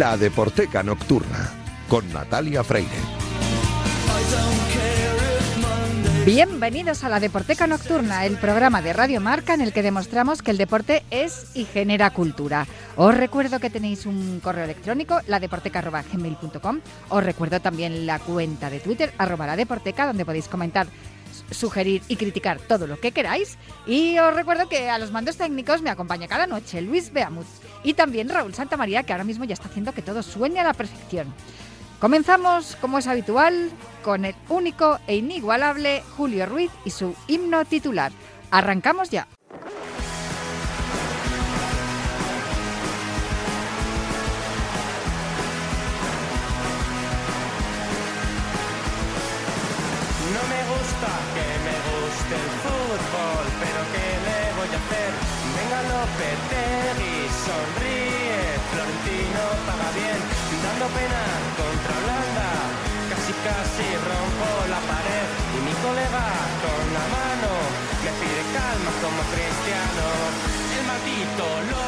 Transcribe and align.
La 0.00 0.16
Deporteca 0.16 0.82
Nocturna, 0.82 1.50
con 1.86 2.10
Natalia 2.10 2.64
Freire. 2.64 2.88
Bienvenidos 6.24 7.04
a 7.04 7.10
la 7.10 7.20
Deporteca 7.20 7.66
Nocturna, 7.66 8.24
el 8.24 8.38
programa 8.38 8.80
de 8.80 8.94
Radio 8.94 9.20
Marca 9.20 9.52
en 9.52 9.60
el 9.60 9.74
que 9.74 9.82
demostramos 9.82 10.40
que 10.40 10.52
el 10.52 10.56
deporte 10.56 11.02
es 11.10 11.54
y 11.54 11.66
genera 11.66 12.14
cultura. 12.14 12.66
Os 12.96 13.14
recuerdo 13.14 13.60
que 13.60 13.68
tenéis 13.68 14.06
un 14.06 14.40
correo 14.40 14.64
electrónico, 14.64 15.20
ladeporteca.gmail.com. 15.26 16.80
Os 17.10 17.22
recuerdo 17.22 17.60
también 17.60 18.06
la 18.06 18.20
cuenta 18.20 18.70
de 18.70 18.80
Twitter, 18.80 19.12
arroba 19.18 19.46
la 19.46 19.56
deporteca, 19.56 20.06
donde 20.06 20.24
podéis 20.24 20.48
comentar 20.48 20.86
sugerir 21.50 22.02
y 22.08 22.16
criticar 22.16 22.60
todo 22.60 22.86
lo 22.86 23.00
que 23.00 23.12
queráis. 23.12 23.58
Y 23.86 24.18
os 24.18 24.34
recuerdo 24.34 24.68
que 24.68 24.90
a 24.90 24.98
los 24.98 25.10
mandos 25.10 25.36
técnicos 25.36 25.82
me 25.82 25.90
acompaña 25.90 26.28
cada 26.28 26.46
noche 26.46 26.80
Luis 26.80 27.12
Beamut 27.12 27.46
y 27.82 27.94
también 27.94 28.28
Raúl 28.28 28.54
Santamaría, 28.54 29.02
que 29.02 29.12
ahora 29.12 29.24
mismo 29.24 29.44
ya 29.44 29.54
está 29.54 29.68
haciendo 29.68 29.92
que 29.92 30.02
todo 30.02 30.22
suene 30.22 30.60
a 30.60 30.64
la 30.64 30.74
perfección. 30.74 31.32
Comenzamos, 32.00 32.76
como 32.80 32.98
es 32.98 33.06
habitual, 33.06 33.70
con 34.02 34.24
el 34.24 34.34
único 34.48 34.98
e 35.06 35.16
inigualable 35.16 36.02
Julio 36.16 36.46
Ruiz 36.46 36.70
y 36.84 36.90
su 36.90 37.14
himno 37.28 37.64
titular. 37.66 38.10
Arrancamos 38.50 39.10
ya. 39.10 39.28
Lopetegui, 56.20 57.16
sonríe, 57.32 58.44
Florentino 58.68 59.42
paga 59.64 59.88
bien, 59.96 60.20
dando 60.60 60.86
pena 60.92 61.22
contra 61.56 61.92
Holanda, 61.96 62.48
casi 63.08 63.32
casi 63.40 63.88
rompo 64.04 64.48
la 64.68 64.80
pared 64.84 65.28
y 65.56 65.58
mi 65.64 65.72
colega 65.80 66.24
con 66.60 66.84
la 66.92 67.04
mano 67.16 67.50
me 68.04 68.12
pide 68.20 68.42
calma 68.52 68.92
como 69.00 69.20
cristiano, 69.32 70.59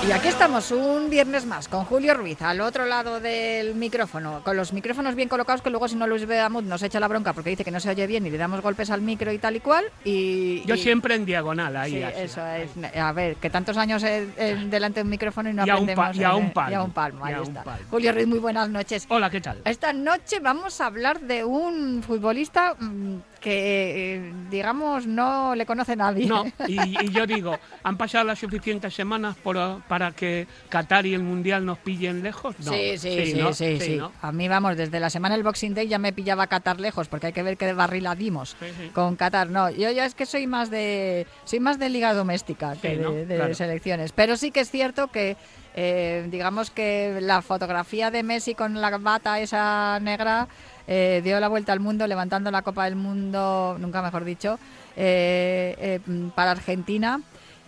Y 0.07 0.11
aquí 0.11 0.27
estamos 0.29 0.73
un 0.73 1.09
viernes 1.11 1.47
más 1.47 1.69
con 1.69 1.85
Julio 1.85 2.13
Ruiz 2.15 2.43
al 2.43 2.61
otro 2.61 2.87
lado 2.87 3.21
del 3.21 3.75
micrófono, 3.77 4.41
con 4.45 4.57
los 4.57 4.73
micrófonos 4.73 5.15
bien 5.15 5.29
colocados 5.29 5.63
que 5.63 5.71
luego 5.71 5.87
si 5.87 5.95
no 5.95 6.09
Luis 6.09 6.27
Beamut 6.27 6.65
nos 6.65 6.83
echa 6.83 6.99
la 6.99 7.07
bronca 7.07 7.33
porque 7.33 7.51
dice 7.51 7.65
que 7.65 7.71
no 7.71 7.79
se 7.79 7.89
oye 7.91 8.07
bien 8.09 8.27
y 8.27 8.31
le 8.31 8.37
damos 8.37 8.61
golpes 8.63 8.91
al 8.91 9.01
micro 9.01 9.31
y 9.33 9.39
tal 9.39 9.55
y 9.57 9.61
cual. 9.61 9.85
Y, 10.05 10.65
Yo 10.67 10.75
y- 10.75 10.79
siempre 10.79 11.15
en 11.15 11.25
diagonal, 11.25 11.77
ahí. 11.77 11.93
Sí, 11.93 12.03
así. 12.03 12.21
eso 12.21 12.45
es. 12.47 12.71
A 12.97 13.13
ver, 13.13 13.37
que 13.37 13.49
tantos 13.49 13.77
años 13.77 14.03
delante 14.03 15.01
de 15.01 15.05
un 15.05 15.11
micrófono 15.11 15.51
y 15.51 15.53
no 15.55 15.65
Y 15.65 15.71
a 15.71 15.77
un 15.77 15.83
aprendemos. 15.89 16.19
a 16.19 16.23
en- 16.37 16.45
un 16.45 16.51
palmo. 16.53 16.71
y 16.71 16.75
a 16.75 16.83
un 16.83 16.91
palmo, 16.91 17.25
ahí 17.25 17.35
está. 17.41 17.63
palmo. 17.63 17.87
Julio 17.91 18.13
Ruiz, 18.13 18.27
muy 18.27 18.39
buenas 18.41 18.69
noches. 18.69 19.07
Hola, 19.09 19.31
¿qué 19.31 19.41
tal? 19.41 19.63
Esta 19.65 19.93
noche 19.93 20.41
vamos 20.41 20.81
a 20.81 20.87
hablar 20.87 21.21
de 21.21 21.45
un 21.45 22.03
futbolista 22.03 22.75
mm, 22.79 23.17
que, 23.43 24.15
eh, 24.17 24.33
digamos, 24.51 25.07
no 25.07 25.55
le 25.55 25.67
conoce 25.67 25.97
nadie. 25.97 26.27
No, 26.27 26.45
y, 26.67 27.05
y 27.05 27.11
yo 27.13 27.27
digo, 27.27 27.59
¿han 27.83 27.97
pasado 27.99 28.25
las 28.25 28.39
suficientes 28.39 28.95
semanas 28.95 29.37
por- 29.43 29.83
para 29.89 30.13
que 30.13 30.47
Qatar 30.69 31.05
y 31.07 31.15
el 31.15 31.23
Mundial 31.23 31.65
nos 31.67 31.79
pillen 31.79 32.23
lejos? 32.23 32.55
No. 32.61 32.73
Sí, 32.73 32.97
sí, 32.99 33.27
sí, 33.27 33.35
¿no? 33.35 33.53
sí, 33.53 33.79
sí. 33.81 33.97
¿no? 33.97 34.13
A 34.23 34.33
mí, 34.33 34.49
vamos, 34.49 34.77
desde 34.77 35.01
la 35.01 35.11
semana 35.11 35.35
del 35.35 35.45
Boxing 35.45 35.75
Day 35.75 35.89
ya 35.89 35.99
me 35.99 36.13
pillaba 36.13 36.47
Qatar 36.47 36.81
lejos, 36.81 37.09
porque 37.09 37.27
hay 37.29 37.33
que 37.33 37.43
ver 37.43 37.57
qué 37.57 37.73
barrila 37.73 38.15
dimos 38.15 38.57
con 38.95 39.17
Qatar. 39.17 39.51
No, 39.51 39.69
yo 39.71 39.91
ya 39.91 40.07
es 40.07 40.15
que 40.15 40.25
soy 40.27 40.47
más 40.47 40.71
de 40.71 41.27
soy 41.45 41.61
más 41.61 41.79
de 41.79 41.89
liga 41.91 42.15
doméstica 42.15 42.77
que 42.81 42.97
de, 42.97 43.27
de 43.27 43.37
Claro. 43.37 43.55
selecciones. 43.55 44.13
Pero 44.13 44.37
sí 44.37 44.51
que 44.53 44.61
es 44.61 44.71
cierto 44.71 45.09
que, 45.09 45.37
eh, 45.75 46.27
digamos 46.31 46.71
que 46.71 47.19
la 47.21 47.43
fotografía 47.43 48.11
de 48.11 48.23
Messi 48.23 48.55
con 48.55 48.81
la 48.81 48.97
bata 48.99 49.41
esa 49.41 49.99
negra 50.01 50.47
eh, 50.87 51.21
dio 51.25 51.39
la 51.41 51.49
vuelta 51.49 51.73
al 51.73 51.81
mundo, 51.81 52.07
levantando 52.07 52.51
la 52.51 52.63
Copa 52.63 52.85
del 52.85 52.97
Mundo, 52.97 53.77
nunca 53.79 54.03
mejor 54.03 54.25
dicho, 54.25 54.59
eh, 54.97 55.75
eh, 55.79 56.01
para 56.35 56.51
Argentina. 56.53 57.21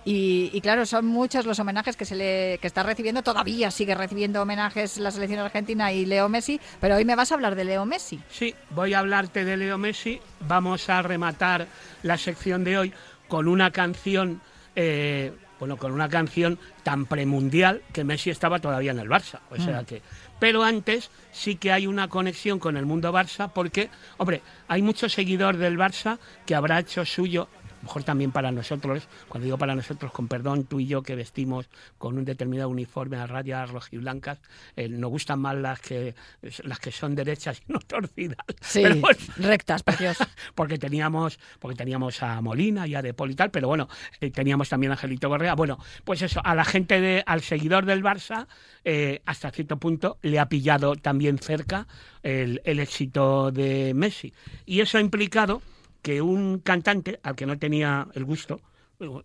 Y, 0.06 0.50
y 0.52 0.60
claro, 0.60 0.84
son 0.84 1.06
muchos 1.06 1.46
los 1.46 1.58
homenajes 1.60 1.96
que 1.96 2.04
se 2.04 2.14
le 2.14 2.58
que 2.60 2.66
está 2.66 2.82
recibiendo, 2.82 3.22
todavía 3.22 3.70
sigue 3.70 3.94
recibiendo 3.94 4.42
homenajes 4.42 4.98
la 4.98 5.10
selección 5.10 5.40
argentina 5.40 5.92
y 5.92 6.04
Leo 6.04 6.28
Messi, 6.28 6.60
pero 6.78 6.96
hoy 6.96 7.06
me 7.06 7.16
vas 7.16 7.32
a 7.32 7.36
hablar 7.36 7.54
de 7.54 7.64
Leo 7.64 7.86
Messi. 7.86 8.20
Sí, 8.28 8.54
voy 8.70 8.92
a 8.92 8.98
hablarte 8.98 9.46
de 9.46 9.56
Leo 9.56 9.78
Messi. 9.78 10.20
Vamos 10.46 10.90
a 10.90 11.00
rematar 11.00 11.66
la 12.02 12.18
sección 12.18 12.64
de 12.64 12.76
hoy 12.76 12.92
con 13.28 13.48
una 13.48 13.70
canción, 13.70 14.42
eh, 14.76 15.32
bueno, 15.58 15.78
con 15.78 15.90
una 15.92 16.10
canción 16.10 16.58
tan 16.82 17.06
premundial 17.06 17.80
que 17.94 18.04
Messi 18.04 18.28
estaba 18.28 18.58
todavía 18.58 18.90
en 18.90 18.98
el 18.98 19.08
Barça. 19.08 19.38
O 19.50 19.56
sea 19.56 19.80
Mm. 19.80 19.84
que, 19.86 20.02
pero 20.44 20.62
antes 20.62 21.10
sí 21.32 21.56
que 21.56 21.72
hay 21.72 21.86
una 21.86 22.08
conexión 22.08 22.58
con 22.58 22.76
el 22.76 22.84
mundo 22.84 23.10
Barça 23.10 23.50
porque, 23.50 23.88
hombre, 24.18 24.42
hay 24.68 24.82
mucho 24.82 25.08
seguidor 25.08 25.56
del 25.56 25.78
Barça 25.78 26.18
que 26.44 26.54
habrá 26.54 26.80
hecho 26.80 27.06
suyo. 27.06 27.48
Mejor 27.84 28.02
también 28.02 28.32
para 28.32 28.50
nosotros, 28.50 29.06
cuando 29.28 29.44
digo 29.44 29.58
para 29.58 29.74
nosotros, 29.74 30.10
con 30.10 30.26
perdón, 30.26 30.64
tú 30.64 30.80
y 30.80 30.86
yo 30.86 31.02
que 31.02 31.14
vestimos 31.14 31.68
con 31.98 32.16
un 32.16 32.24
determinado 32.24 32.70
uniforme 32.70 33.18
a 33.18 33.26
rayas 33.26 33.68
rojiblancas, 33.70 34.38
eh, 34.74 34.88
nos 34.88 35.10
gustan 35.10 35.38
más 35.40 35.54
las 35.54 35.80
que 35.80 36.14
las 36.62 36.78
que 36.78 36.90
son 36.90 37.14
derechas 37.14 37.60
y 37.68 37.72
no 37.72 37.80
torcidas. 37.80 38.38
Sí, 38.62 38.80
Pero 38.82 38.96
bueno, 38.96 39.18
rectas, 39.36 39.82
precioso. 39.82 40.24
porque 40.54 40.78
teníamos 40.78 41.38
porque 41.58 41.76
teníamos 41.76 42.22
a 42.22 42.40
Molina 42.40 42.86
y 42.86 42.94
a 42.94 43.02
De 43.02 43.12
Paul 43.12 43.32
y 43.32 43.34
tal, 43.34 43.50
pero 43.50 43.68
bueno, 43.68 43.86
eh, 44.18 44.30
teníamos 44.30 44.70
también 44.70 44.92
a 44.92 44.94
Angelito 44.94 45.28
Correa. 45.28 45.54
Bueno, 45.54 45.78
pues 46.04 46.22
eso, 46.22 46.40
a 46.42 46.54
la 46.54 46.64
gente 46.64 47.02
de, 47.02 47.22
al 47.26 47.42
seguidor 47.42 47.84
del 47.84 48.02
Barça, 48.02 48.46
eh, 48.84 49.20
hasta 49.26 49.50
cierto 49.50 49.76
punto 49.76 50.16
le 50.22 50.38
ha 50.38 50.48
pillado 50.48 50.96
también 50.96 51.36
cerca 51.36 51.86
el, 52.22 52.62
el 52.64 52.80
éxito 52.80 53.52
de 53.52 53.92
Messi. 53.94 54.32
Y 54.64 54.80
eso 54.80 54.96
ha 54.96 55.02
implicado 55.02 55.60
que 56.04 56.20
un 56.20 56.58
cantante 56.58 57.18
al 57.22 57.34
que 57.34 57.46
no 57.46 57.58
tenía 57.58 58.08
el 58.12 58.26
gusto, 58.26 58.60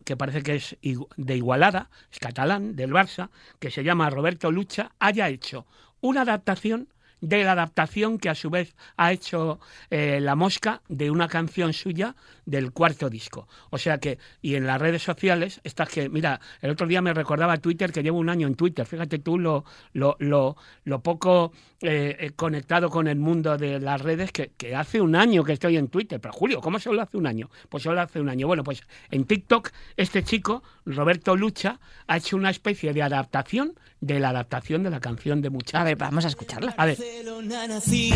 que 0.06 0.16
parece 0.16 0.42
que 0.42 0.56
es 0.56 0.78
de 1.18 1.36
Igualada, 1.36 1.90
es 2.10 2.20
catalán, 2.20 2.78
del 2.78 2.92
Barça, 2.92 3.32
que 3.60 3.70
se 3.70 3.84
llama 3.84 4.10
Roberto 4.10 4.50
Lucha, 4.50 4.94
haya 4.98 5.28
hecho 5.28 5.66
una 6.00 6.22
adaptación 6.22 6.88
de 7.22 7.44
la 7.44 7.54
adaptación 7.54 8.18
que 8.18 8.30
a 8.30 8.36
su 8.36 8.50
vez 8.50 8.76
ha 8.98 9.12
hecho 9.12 9.60
eh, 9.90 10.20
La 10.22 10.36
Mosca 10.36 10.82
de 10.88 11.12
una 11.12 11.28
canción 11.28 11.74
suya 11.74 12.16
del 12.46 12.72
cuarto 12.72 13.10
disco. 13.10 13.48
O 13.70 13.78
sea 13.78 13.98
que, 14.00 14.18
y 14.42 14.56
en 14.56 14.66
las 14.66 14.80
redes 14.80 15.04
sociales, 15.04 15.62
estas 15.64 15.90
que, 15.90 16.10
mira, 16.10 16.40
el 16.62 16.72
otro 16.72 16.88
día 16.88 17.02
me 17.02 17.14
recordaba 17.14 17.58
Twitter 17.58 17.92
que 17.92 18.04
llevo 18.04 18.20
un 18.20 18.30
año 18.30 18.48
en 18.48 18.56
Twitter, 18.56 18.86
fíjate 18.86 19.20
tú 19.20 19.38
lo, 19.38 19.66
lo, 19.94 20.16
lo, 20.20 20.56
lo 20.84 21.02
poco 21.02 21.52
eh, 21.82 22.18
eh, 22.20 22.32
conectado 22.36 22.90
con 22.90 23.08
el 23.08 23.18
mundo 23.18 23.58
de 23.58 23.80
las 23.80 24.02
redes 24.02 24.32
que, 24.32 24.52
que 24.58 24.76
hace 24.76 25.00
un 25.00 25.16
año 25.16 25.44
que 25.44 25.54
estoy 25.54 25.78
en 25.78 25.88
Twitter. 25.88 26.20
Pero 26.20 26.34
Julio, 26.34 26.62
¿cómo 26.62 26.80
solo 26.80 27.02
hace 27.02 27.18
un 27.18 27.28
año? 27.28 27.50
Pues 27.70 27.84
solo 27.84 28.02
hace 28.02 28.20
un 28.20 28.30
año. 28.30 28.48
Bueno, 28.48 28.64
pues 28.64 28.84
en 29.12 29.26
TikTok 29.26 29.70
este 29.96 30.24
chico, 30.24 30.64
Roberto 30.86 31.36
Lucha, 31.36 31.80
ha 32.08 32.18
hecho 32.18 32.36
una 32.36 32.50
especie 32.50 32.94
de 32.94 33.04
adaptación 33.04 33.74
de 34.02 34.20
la 34.20 34.30
adaptación 34.30 34.84
de 34.84 34.90
la 34.90 35.00
canción 35.00 35.42
de 35.42 35.50
Muchacha. 35.50 35.82
A 35.82 35.84
ver, 35.84 35.98
vamos 35.98 36.26
a 36.26 36.30
escucharla. 36.30 36.74
A 36.78 36.86
ver. 36.86 36.98
Barcelona 36.98 37.68
nací, 37.68 38.14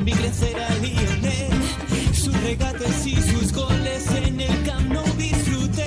vi 0.00 0.12
crecer 0.12 0.56
a 0.60 0.74
Lionel, 0.76 2.14
sus 2.14 2.42
regates 2.42 3.06
y 3.06 3.16
sus 3.16 3.52
goles 3.52 4.06
en 4.12 4.40
el 4.40 4.62
Camp 4.64 4.92
Nou 4.92 5.04
disfruté. 5.16 5.84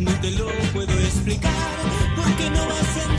No 0.00 0.12
te 0.20 0.30
lo 0.32 0.48
puedo 0.72 0.92
explicar, 0.92 1.52
porque 2.16 2.50
no 2.50 2.66
vas 2.66 2.96
a 2.96 3.17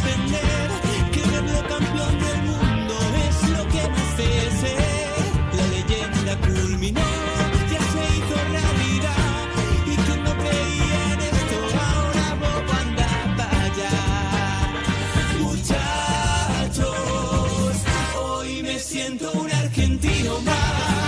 siento 18.90 19.32
un 19.34 19.52
argentino 19.52 20.40
más, 20.42 20.99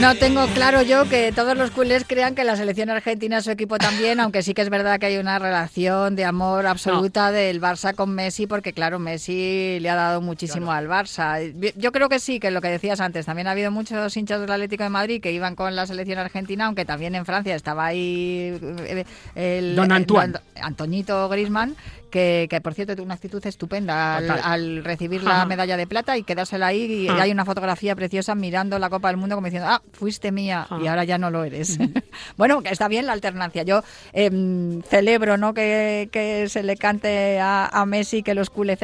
No 0.00 0.14
tengo 0.14 0.46
claro 0.54 0.80
yo 0.80 1.06
que 1.10 1.30
todos 1.30 1.58
los 1.58 1.70
culés 1.72 2.06
crean 2.08 2.34
que 2.34 2.42
la 2.42 2.56
selección 2.56 2.88
argentina 2.88 3.36
es 3.36 3.44
su 3.44 3.50
equipo 3.50 3.76
también, 3.76 4.18
aunque 4.20 4.42
sí 4.42 4.54
que 4.54 4.62
es 4.62 4.70
verdad 4.70 4.98
que 4.98 5.04
hay 5.04 5.18
una 5.18 5.38
relación 5.38 6.16
de 6.16 6.24
amor 6.24 6.66
absoluta 6.66 7.30
del 7.30 7.60
Barça 7.60 7.94
con 7.94 8.14
Messi, 8.14 8.46
porque 8.46 8.72
claro, 8.72 8.98
Messi 8.98 9.78
le 9.78 9.90
ha 9.90 9.94
dado 9.94 10.22
muchísimo 10.22 10.72
al 10.72 10.88
Barça. 10.88 11.52
Yo 11.76 11.92
creo 11.92 12.08
que 12.08 12.18
sí, 12.18 12.40
que 12.40 12.50
lo 12.50 12.62
que 12.62 12.68
decías 12.68 12.98
antes, 13.00 13.26
también 13.26 13.46
ha 13.46 13.50
habido 13.50 13.70
muchos 13.70 14.16
hinchas 14.16 14.40
del 14.40 14.50
Atlético 14.50 14.84
de 14.84 14.88
Madrid 14.88 15.20
que 15.20 15.32
iban 15.32 15.54
con 15.54 15.76
la 15.76 15.86
selección 15.86 16.18
argentina, 16.18 16.64
aunque 16.64 16.86
también 16.86 17.14
en 17.14 17.26
Francia 17.26 17.54
estaba 17.54 17.84
ahí 17.84 18.58
eh, 18.86 19.04
el, 19.34 19.76
Don 19.76 19.92
Antoine. 19.92 20.32
Don 20.32 20.42
Antoñito 20.62 21.28
Grisman, 21.28 21.76
que, 22.10 22.46
que, 22.50 22.60
por 22.60 22.74
cierto 22.74 22.94
tuvo 22.96 23.04
una 23.06 23.14
actitud 23.14 23.44
estupenda 23.46 24.16
al, 24.16 24.84
recibir 24.84 25.22
la 25.22 25.44
medalla 25.46 25.76
de 25.76 25.86
plata 25.86 26.16
y 26.16 26.22
quedársela 26.22 26.68
ahí 26.68 27.04
y, 27.04 27.08
Ah. 27.08 27.22
hay 27.22 27.30
una 27.32 27.44
fotografía 27.44 27.94
preciosa 27.96 28.34
mirando 28.34 28.78
la 28.78 28.90
Copa 28.90 29.08
del 29.08 29.16
Mundo 29.16 29.34
como 29.36 29.46
diciendo, 29.46 29.68
ah, 29.70 29.82
fuiste 29.92 30.32
mía 30.32 30.66
Ah. 30.70 30.78
y 30.82 30.86
ahora 30.86 31.04
ya 31.04 31.18
no 31.18 31.30
lo 31.30 31.44
eres. 31.44 31.78
bueno, 32.36 32.60
está 32.64 32.88
bien 32.88 33.06
la 33.06 33.12
alternancia. 33.12 33.62
Yo 33.62 33.82
em, 34.12 34.82
celebro 34.82 35.36
¿no? 35.36 35.54
que, 35.54 36.08
que 36.12 36.48
se 36.48 36.62
le 36.62 36.76
cante 36.76 37.40
a, 37.40 37.66
a 37.66 37.86
Messi, 37.86 38.22
que 38.22 38.34
los 38.34 38.50
culés 38.50 38.78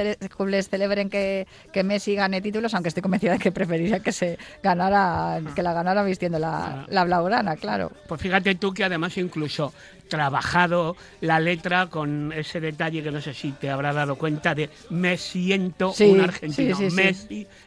celebren 0.70 1.11
que, 1.11 1.46
que 1.73 1.82
Messi 1.82 2.14
gane 2.14 2.40
títulos, 2.40 2.75
aunque 2.75 2.88
estoy 2.88 3.02
convencida 3.02 3.32
de 3.32 3.38
que 3.38 3.52
preferiría 3.52 4.00
que 4.00 4.12
se 4.12 4.38
ganara, 4.62 5.40
que 5.55 5.62
la 5.62 5.73
ganara 5.73 6.02
vistiendo 6.02 6.38
la, 6.38 6.87
la 6.88 7.05
blaugrana, 7.05 7.56
claro. 7.56 7.90
Pues 8.08 8.20
fíjate 8.20 8.55
tú 8.55 8.73
que 8.73 8.84
además 8.84 9.17
incluso 9.17 9.73
trabajado 10.08 10.96
la 11.20 11.40
letra 11.40 11.86
con 11.86 12.32
ese 12.32 12.60
detalle 12.60 13.02
que 13.02 13.10
no 13.10 13.20
sé 13.20 13.34
si 13.34 13.52
te 13.52 13.70
habrá 13.70 13.92
dado 13.92 14.16
cuenta 14.16 14.54
de 14.54 14.70
me 14.90 15.16
siento 15.16 15.92
Sí, 15.92 16.04
un 16.04 16.20
argentino, 16.20 16.76
sí, 16.76 16.84
sí, 16.84 16.90
sí. 16.90 16.96
me 16.96 17.14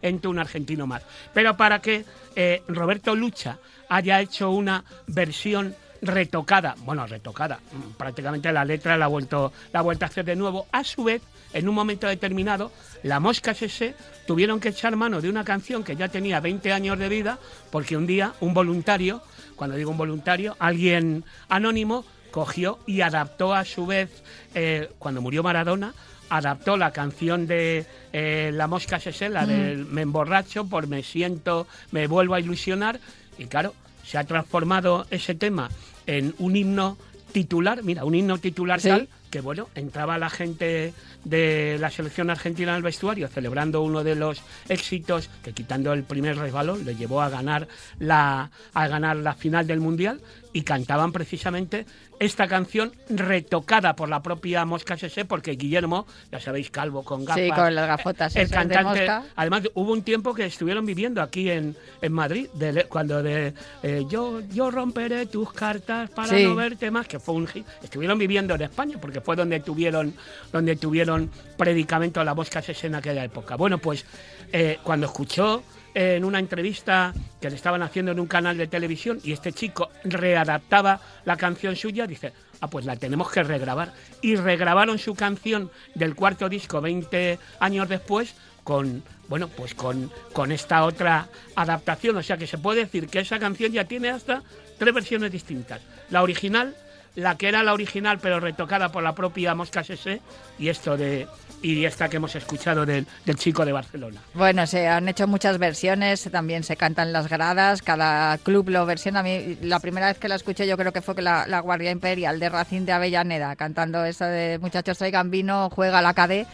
siento 0.01 0.30
un 0.30 0.39
argentino 0.39 0.88
más. 0.88 1.03
Pero 1.33 1.56
para 1.57 1.80
que 1.80 2.06
eh, 2.36 2.63
Roberto 2.68 3.15
Lucha 3.15 3.57
haya 3.89 4.21
hecho 4.21 4.51
una 4.51 4.83
versión 5.07 5.75
retocada, 6.01 6.75
bueno, 6.86 7.06
retocada, 7.06 7.59
mm, 7.71 7.94
prácticamente 7.97 8.51
la 8.51 8.63
letra 8.65 8.97
la 8.97 9.06
ha 9.06 9.09
vuelto, 9.09 9.51
la 9.74 9.80
ha 9.80 9.83
vuelto 9.83 10.06
a 10.06 10.07
hacer 10.07 10.25
de 10.25 10.36
nuevo, 10.36 10.68
a 10.71 10.83
su 10.83 11.03
vez, 11.03 11.21
en 11.53 11.68
un 11.68 11.75
momento 11.75 12.07
determinado, 12.07 12.71
la 13.03 13.19
Mosca 13.19 13.51
SS 13.51 13.95
tuvieron 14.25 14.59
que 14.59 14.69
echar 14.69 14.95
mano 14.95 15.19
de 15.19 15.30
una 15.30 15.44
canción 15.44 15.83
que 15.83 15.95
ya 15.95 16.07
tenía 16.07 16.39
20 16.39 16.71
años 16.71 16.97
de 17.00 17.09
vida, 17.09 17.39
porque 17.71 17.97
un 17.97 18.07
día 18.07 18.33
un 18.39 18.53
voluntario, 18.53 19.21
cuando 19.56 19.75
digo 19.75 19.91
un 19.91 19.97
voluntario, 19.97 20.56
alguien 20.59 21.25
anónimo, 21.50 22.06
cogió 22.31 22.80
y 22.86 23.02
adaptó 23.02 23.54
a 23.54 23.66
su 23.66 23.86
vez, 23.86 24.10
eh, 24.56 24.90
cuando 25.00 25.22
murió 25.22 25.44
Maradona, 25.44 25.94
adaptó 26.30 26.78
la 26.78 26.92
canción 26.92 27.48
de 27.48 27.86
eh, 28.14 28.52
La 28.54 28.68
Mosca 28.68 28.98
SS, 28.98 29.30
la 29.30 29.46
del 29.46 29.86
Me 29.86 30.02
emborracho, 30.02 30.66
por 30.66 30.88
Me 30.88 31.04
siento, 31.04 31.68
me 31.92 32.08
vuelvo 32.08 32.36
a 32.36 32.40
ilusionar, 32.40 33.00
y 33.38 33.46
claro, 33.46 33.74
se 34.04 34.18
ha 34.18 34.24
transformado 34.24 35.06
ese 35.10 35.36
tema 35.36 35.70
en 36.06 36.34
un 36.40 36.56
himno 36.56 36.98
titular, 37.31 37.84
mira, 37.84 38.06
un 38.06 38.16
himno 38.16 38.38
titular 38.38 38.80
Sí. 38.82 38.90
tal, 38.90 39.08
que 39.30 39.42
bueno, 39.42 39.70
entraba 39.75 40.18
la 40.18 40.30
gente 40.30 40.94
de 41.24 41.78
la 41.80 41.92
selección 41.92 42.30
argentina 42.30 42.74
al 42.75 42.82
vestuario 42.82 43.28
celebrando 43.28 43.82
uno 43.84 44.04
de 44.04 44.16
los 44.16 44.42
éxitos 44.68 45.30
que 45.44 45.54
quitando 45.54 45.94
el 45.94 46.04
primer 46.04 46.38
resbalón 46.38 46.86
le 46.86 46.96
llevó 46.96 47.22
a 47.22 47.30
ganar 47.30 47.68
la 48.00 48.50
a 48.74 48.88
ganar 48.88 49.18
la 49.18 49.36
final 49.36 49.68
del 49.68 49.82
mundial 49.82 50.22
y 50.51 50.63
cantaban 50.63 51.12
precisamente 51.12 51.86
esta 52.19 52.48
canción 52.48 52.92
retocada 53.07 53.96
por 53.96 54.10
la 54.10 54.22
propia 54.22 54.66
Mosca 54.66 54.96
SS 54.96 55.25
porque 55.25 55.51
Guillermo, 55.51 56.06
ya 56.31 56.40
sabéis, 56.40 56.69
calvo 56.72 57.04
con 57.04 57.24
gafas, 57.24 57.44
Sí, 57.44 57.50
con 57.51 57.75
las 57.75 57.88
gafotas 57.88 58.36
el 58.36 58.50
de 58.50 58.54
cantante, 58.56 58.84
Mosca. 59.01 59.24
además 59.36 59.63
hubo 59.75 59.92
un 59.94 60.01
tiempo 60.01 60.34
que 60.34 60.46
estuvieron 60.46 60.86
viviendo 60.86 61.22
aquí 61.22 61.50
en, 61.51 61.78
en 62.01 62.12
Madrid, 62.13 62.48
de- 62.56 62.86
cuando 62.86 63.22
de 63.22 63.54
eh, 63.84 64.06
yo 64.10 64.42
yo 64.51 64.72
romperé 64.72 65.28
tus 65.28 65.54
cartas 65.54 66.10
para 66.10 66.30
Sí. 66.30 66.44
no 66.44 66.56
verte 66.56 66.90
más, 66.92 67.07
que 67.07 67.19
fue 67.19 67.36
un 67.36 67.48
hit. 67.48 67.66
Estuvieron 67.84 68.18
viviendo 68.18 68.56
en 68.56 68.62
España 68.63 68.98
porque 69.00 69.22
fue 69.22 69.36
donde 69.36 69.60
tuvieron 69.60 70.13
donde 70.51 70.75
tuvieron 70.75 71.30
predicamento 71.57 72.19
a 72.19 72.24
la 72.24 72.34
Mosca 72.34 72.60
SS 72.60 72.88
en 72.88 72.96
aquella 72.96 73.24
época. 73.24 73.56
Bueno, 73.56 73.78
pues 73.78 74.04
eh, 74.51 74.80
cuando 74.84 75.06
escuchó 75.06 75.63
en 75.94 76.24
una 76.24 76.39
entrevista 76.39 77.13
que 77.41 77.50
le 77.50 77.56
estaban 77.56 77.81
haciendo 77.81 78.12
en 78.12 78.19
un 78.19 78.27
canal 78.27 78.57
de 78.57 78.68
televisión 78.68 79.19
y 79.24 79.31
este 79.31 79.53
chico 79.53 79.89
readaptaba 80.03 81.00
la 81.25 81.38
canción 81.38 81.75
suya, 81.75 82.07
dice, 82.07 82.33
ah, 82.62 82.69
pues 82.69 82.86
la 82.86 82.95
tenemos 82.95 83.31
que 83.31 83.44
regrabar. 83.44 83.94
Y 84.21 84.36
regrabaron 84.36 85.00
su 85.00 85.15
canción 85.15 85.71
del 85.95 86.15
cuarto 86.15 86.50
disco 86.50 86.81
20 86.81 87.39
años 87.59 87.89
después 87.89 88.36
con, 88.63 89.03
bueno, 89.27 89.47
pues 89.47 89.74
con, 89.74 90.12
con 90.33 90.51
esta 90.51 90.83
otra 90.83 91.27
adaptación. 91.56 92.18
O 92.18 92.24
sea 92.24 92.38
que 92.38 92.47
se 92.47 92.57
puede 92.57 92.81
decir 92.81 93.07
que 93.07 93.19
esa 93.19 93.39
canción 93.39 93.71
ya 93.71 93.86
tiene 93.86 94.09
hasta 94.09 94.44
tres 94.77 94.94
versiones 94.94 95.31
distintas. 95.31 95.81
La 96.09 96.24
original, 96.24 96.75
la 97.19 97.38
que 97.38 97.48
era 97.48 97.63
la 97.63 97.74
original 97.74 98.19
pero 98.21 98.39
retocada 98.39 98.92
por 98.92 99.04
la 99.04 99.13
propia 99.13 99.56
Mosca 99.56 99.81
SS 99.81 100.21
y 100.57 100.69
esto 100.69 100.98
de 100.98 101.27
y 101.62 101.86
esta 101.86 102.10
que 102.10 102.18
hemos 102.18 102.36
escuchado 102.36 102.86
del, 102.86 103.06
chico 103.36 103.66
de 103.66 103.71
Barcelona. 103.71 104.21
Bueno, 104.33 104.66
se 104.66 104.88
han 104.88 105.07
hecho 105.10 105.27
muchas 105.27 105.57
versiones, 105.57 106.30
también 106.31 106.63
se 106.63 106.77
cantan 106.77 107.12
las 107.12 107.27
gradas, 107.27 107.81
cada 107.81 108.38
club 108.38 108.69
lo 108.69 108.86
versiona. 108.86 109.19
A 109.19 109.24
mí, 109.24 109.57
la 109.62 109.80
primera 109.80 110.07
vez 110.07 110.18
que 110.18 110.27
la 110.27 110.36
escuché 110.36 110.68
yo 110.68 110.77
creo 110.77 110.94
que 110.94 111.01
fue 111.01 111.16
que 111.16 111.21
la, 111.21 111.60
Guardia 111.60 111.92
Imperial 111.92 112.39
de 112.39 112.50
Racing 112.50 112.86
de 112.86 112.94
Avellaneda, 112.94 113.56
cantando 113.56 114.06
esa 114.06 114.27
de 114.27 114.57
Muchachos 114.60 114.98
traigan 114.98 115.30
vino, 115.31 115.69
juega 115.69 116.01
la 116.01 116.13
cadé. 116.13 116.48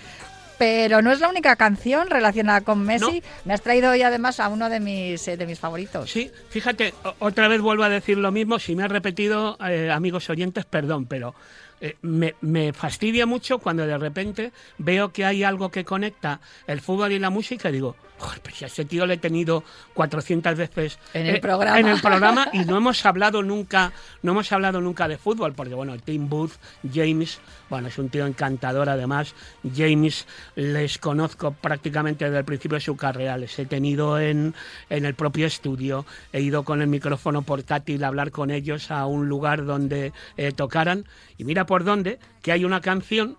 Pero 0.58 1.02
no 1.02 1.12
es 1.12 1.20
la 1.20 1.30
única 1.30 1.56
canción 1.56 2.10
relacionada 2.10 2.62
con 2.62 2.84
Messi. 2.84 3.22
Me 3.44 3.54
has 3.54 3.62
traído 3.62 3.92
hoy 3.92 4.02
además 4.02 4.40
a 4.40 4.50
uno 4.50 4.70
de 4.70 4.80
mis, 4.80 5.28
eh, 5.28 5.38
de 5.38 5.46
mis 5.46 5.60
favoritos. 5.60 6.10
Sí, 6.10 6.32
fíjate, 6.50 6.94
otra 7.20 7.48
vez 7.48 7.62
vuelvo 7.62 7.84
a 7.84 7.90
decir 7.90 8.18
lo 8.18 8.32
mismo. 8.32 8.60
Si 8.60 8.76
me 8.76 8.84
he 8.84 8.88
repetido, 8.88 9.58
eh, 9.68 9.92
amigos 9.92 10.30
oyentes, 10.30 10.66
perdón, 10.66 11.06
pero 11.06 11.36
eh, 11.82 11.98
me, 12.02 12.36
me 12.42 12.72
fastidia 12.72 13.26
mucho 13.26 13.60
cuando 13.60 13.86
de 13.86 13.98
repente 13.98 14.52
veo 14.78 15.12
que 15.12 15.26
hay 15.26 15.44
algo 15.44 15.70
que 15.70 15.84
conecta 15.84 16.40
el 16.68 16.80
fútbol 16.80 17.12
y 17.12 17.20
la 17.20 17.30
música 17.30 17.70
y 17.70 17.74
digo, 17.74 17.96
"Joder, 18.18 18.42
pues 18.42 18.64
a 18.64 18.66
ese 18.68 18.86
tío 18.86 19.06
le 19.06 19.16
he 19.16 19.18
tenido 19.18 19.64
400 19.94 20.58
veces 20.58 21.00
En 21.14 21.28
el 21.28 21.36
eh, 21.36 21.40
programa". 21.40 21.80
en 21.80 21.88
el 21.88 22.02
programa 22.02 22.50
y 22.54 22.60
no 22.60 22.78
hemos 22.78 23.06
hablado 23.06 23.44
nunca, 23.44 23.92
no 24.24 24.32
hemos 24.32 24.52
hablado 24.52 24.82
nunca 24.82 25.08
de 25.08 25.18
fútbol, 25.18 25.54
porque 25.54 25.74
bueno, 25.74 25.98
Tim 25.98 26.30
Booth, 26.30 26.54
James, 26.94 27.40
bueno, 27.70 27.88
es 27.88 27.98
un 27.98 28.10
tío 28.10 28.26
encantador 28.26 28.90
además. 28.90 29.36
James 29.76 30.28
les 30.56 30.98
conozco 30.98 31.52
prácticamente 31.52 32.26
desde 32.26 32.40
el 32.40 32.46
principio 32.46 32.76
de 32.76 32.82
su 32.82 32.96
carrera, 32.96 33.38
les 33.38 33.58
he 33.60 33.66
tenido 33.66 34.20
en, 34.20 34.54
en 34.90 35.06
el 35.06 35.16
propio 35.16 35.48
estudio, 35.48 36.06
he 36.32 36.42
ido 36.42 36.64
con 36.64 36.82
el 36.82 36.88
micrófono 36.88 37.42
portátil 37.42 38.04
a 38.04 38.08
hablar 38.08 38.32
con 38.32 38.52
ellos 38.52 38.92
a 38.92 39.06
un 39.06 39.28
lugar 39.28 39.66
donde 39.66 40.14
eh, 40.38 40.52
tocaran 40.52 41.06
y 41.38 41.44
mira 41.44 41.66
por 41.66 41.84
dónde, 41.84 42.20
que 42.42 42.52
hay 42.52 42.66
una 42.66 42.82
canción 42.82 43.38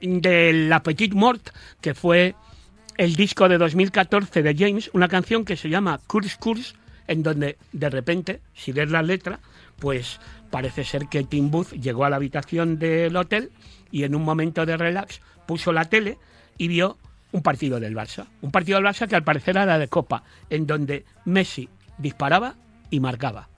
de 0.00 0.52
La 0.52 0.82
Petite 0.82 1.14
Mort, 1.14 1.50
que 1.80 1.94
fue 1.94 2.34
el 2.96 3.16
disco 3.16 3.48
de 3.48 3.58
2014 3.58 4.42
de 4.42 4.54
James, 4.56 4.90
una 4.92 5.08
canción 5.08 5.44
que 5.44 5.56
se 5.56 5.68
llama 5.68 6.00
Curse 6.06 6.36
Curse, 6.38 6.74
en 7.06 7.22
donde 7.22 7.58
de 7.72 7.90
repente, 7.90 8.40
si 8.54 8.72
lees 8.72 8.90
la 8.90 9.02
letra, 9.02 9.40
pues 9.78 10.20
parece 10.50 10.84
ser 10.84 11.08
que 11.08 11.24
Tim 11.24 11.50
Booth 11.50 11.72
llegó 11.72 12.04
a 12.04 12.10
la 12.10 12.16
habitación 12.16 12.78
del 12.78 13.16
hotel 13.16 13.50
y 13.90 14.04
en 14.04 14.14
un 14.14 14.22
momento 14.22 14.64
de 14.64 14.76
relax 14.76 15.20
puso 15.46 15.72
la 15.72 15.84
tele 15.86 16.18
y 16.56 16.68
vio 16.68 16.96
un 17.32 17.42
partido 17.42 17.80
del 17.80 17.94
Barça. 17.94 18.26
Un 18.40 18.50
partido 18.50 18.78
del 18.78 18.86
Barça 18.86 19.08
que 19.08 19.16
al 19.16 19.24
parecer 19.24 19.56
era 19.56 19.78
de 19.78 19.88
Copa, 19.88 20.22
en 20.50 20.66
donde 20.66 21.04
Messi 21.24 21.68
disparaba 21.98 22.54
y 22.90 23.00
marcaba. 23.00 23.48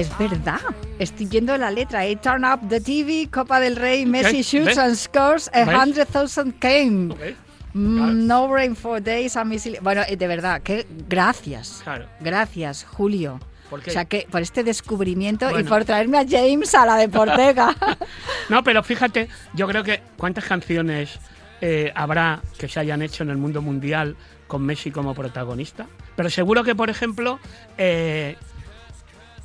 Es 0.00 0.18
verdad. 0.18 0.60
Estoy 0.98 1.28
yendo 1.28 1.56
la 1.56 1.70
letra. 1.70 2.06
eh, 2.06 2.16
Turn 2.16 2.44
up 2.44 2.68
the 2.68 2.80
TV, 2.80 3.28
Copa 3.30 3.60
del 3.60 3.76
Rey, 3.76 4.06
Messi 4.06 4.42
shoots 4.42 4.66
¿Ves? 4.66 4.78
and 4.78 4.94
scores 4.96 5.50
a 5.52 5.64
hundred 5.64 6.06
thousand 6.08 6.54
came. 6.60 7.14
Mm, 7.74 8.26
no 8.26 8.52
rain 8.52 8.74
for 8.74 9.00
days. 9.02 9.36
a 9.36 9.44
misil- 9.44 9.78
Bueno, 9.80 10.02
eh, 10.08 10.16
de 10.16 10.26
verdad, 10.26 10.62
que 10.62 10.86
gracias. 11.08 11.80
Claro. 11.84 12.06
Gracias, 12.20 12.84
Julio. 12.84 13.38
¿Por 13.70 13.82
qué? 13.82 13.90
O 13.90 13.92
sea, 13.92 14.04
que 14.06 14.26
por 14.30 14.40
este 14.40 14.64
descubrimiento 14.64 15.46
y 15.58 15.62
por 15.64 15.84
traerme 15.84 16.18
a 16.18 16.24
James 16.28 16.74
a 16.74 16.86
la 16.86 16.96
Deportega. 16.96 17.74
No, 18.48 18.64
pero 18.64 18.82
fíjate, 18.82 19.28
yo 19.52 19.66
creo 19.68 19.84
que 19.84 20.00
cuántas 20.16 20.44
canciones 20.46 21.18
eh, 21.60 21.92
habrá 21.94 22.40
que 22.56 22.66
se 22.66 22.80
hayan 22.80 23.02
hecho 23.02 23.22
en 23.24 23.28
el 23.30 23.36
mundo 23.36 23.60
mundial 23.60 24.16
con 24.46 24.62
Messi 24.62 24.90
como 24.90 25.14
protagonista. 25.14 25.86
Pero 26.16 26.30
seguro 26.30 26.64
que, 26.64 26.74
por 26.74 26.88
ejemplo, 26.88 27.38
eh, 27.76 28.36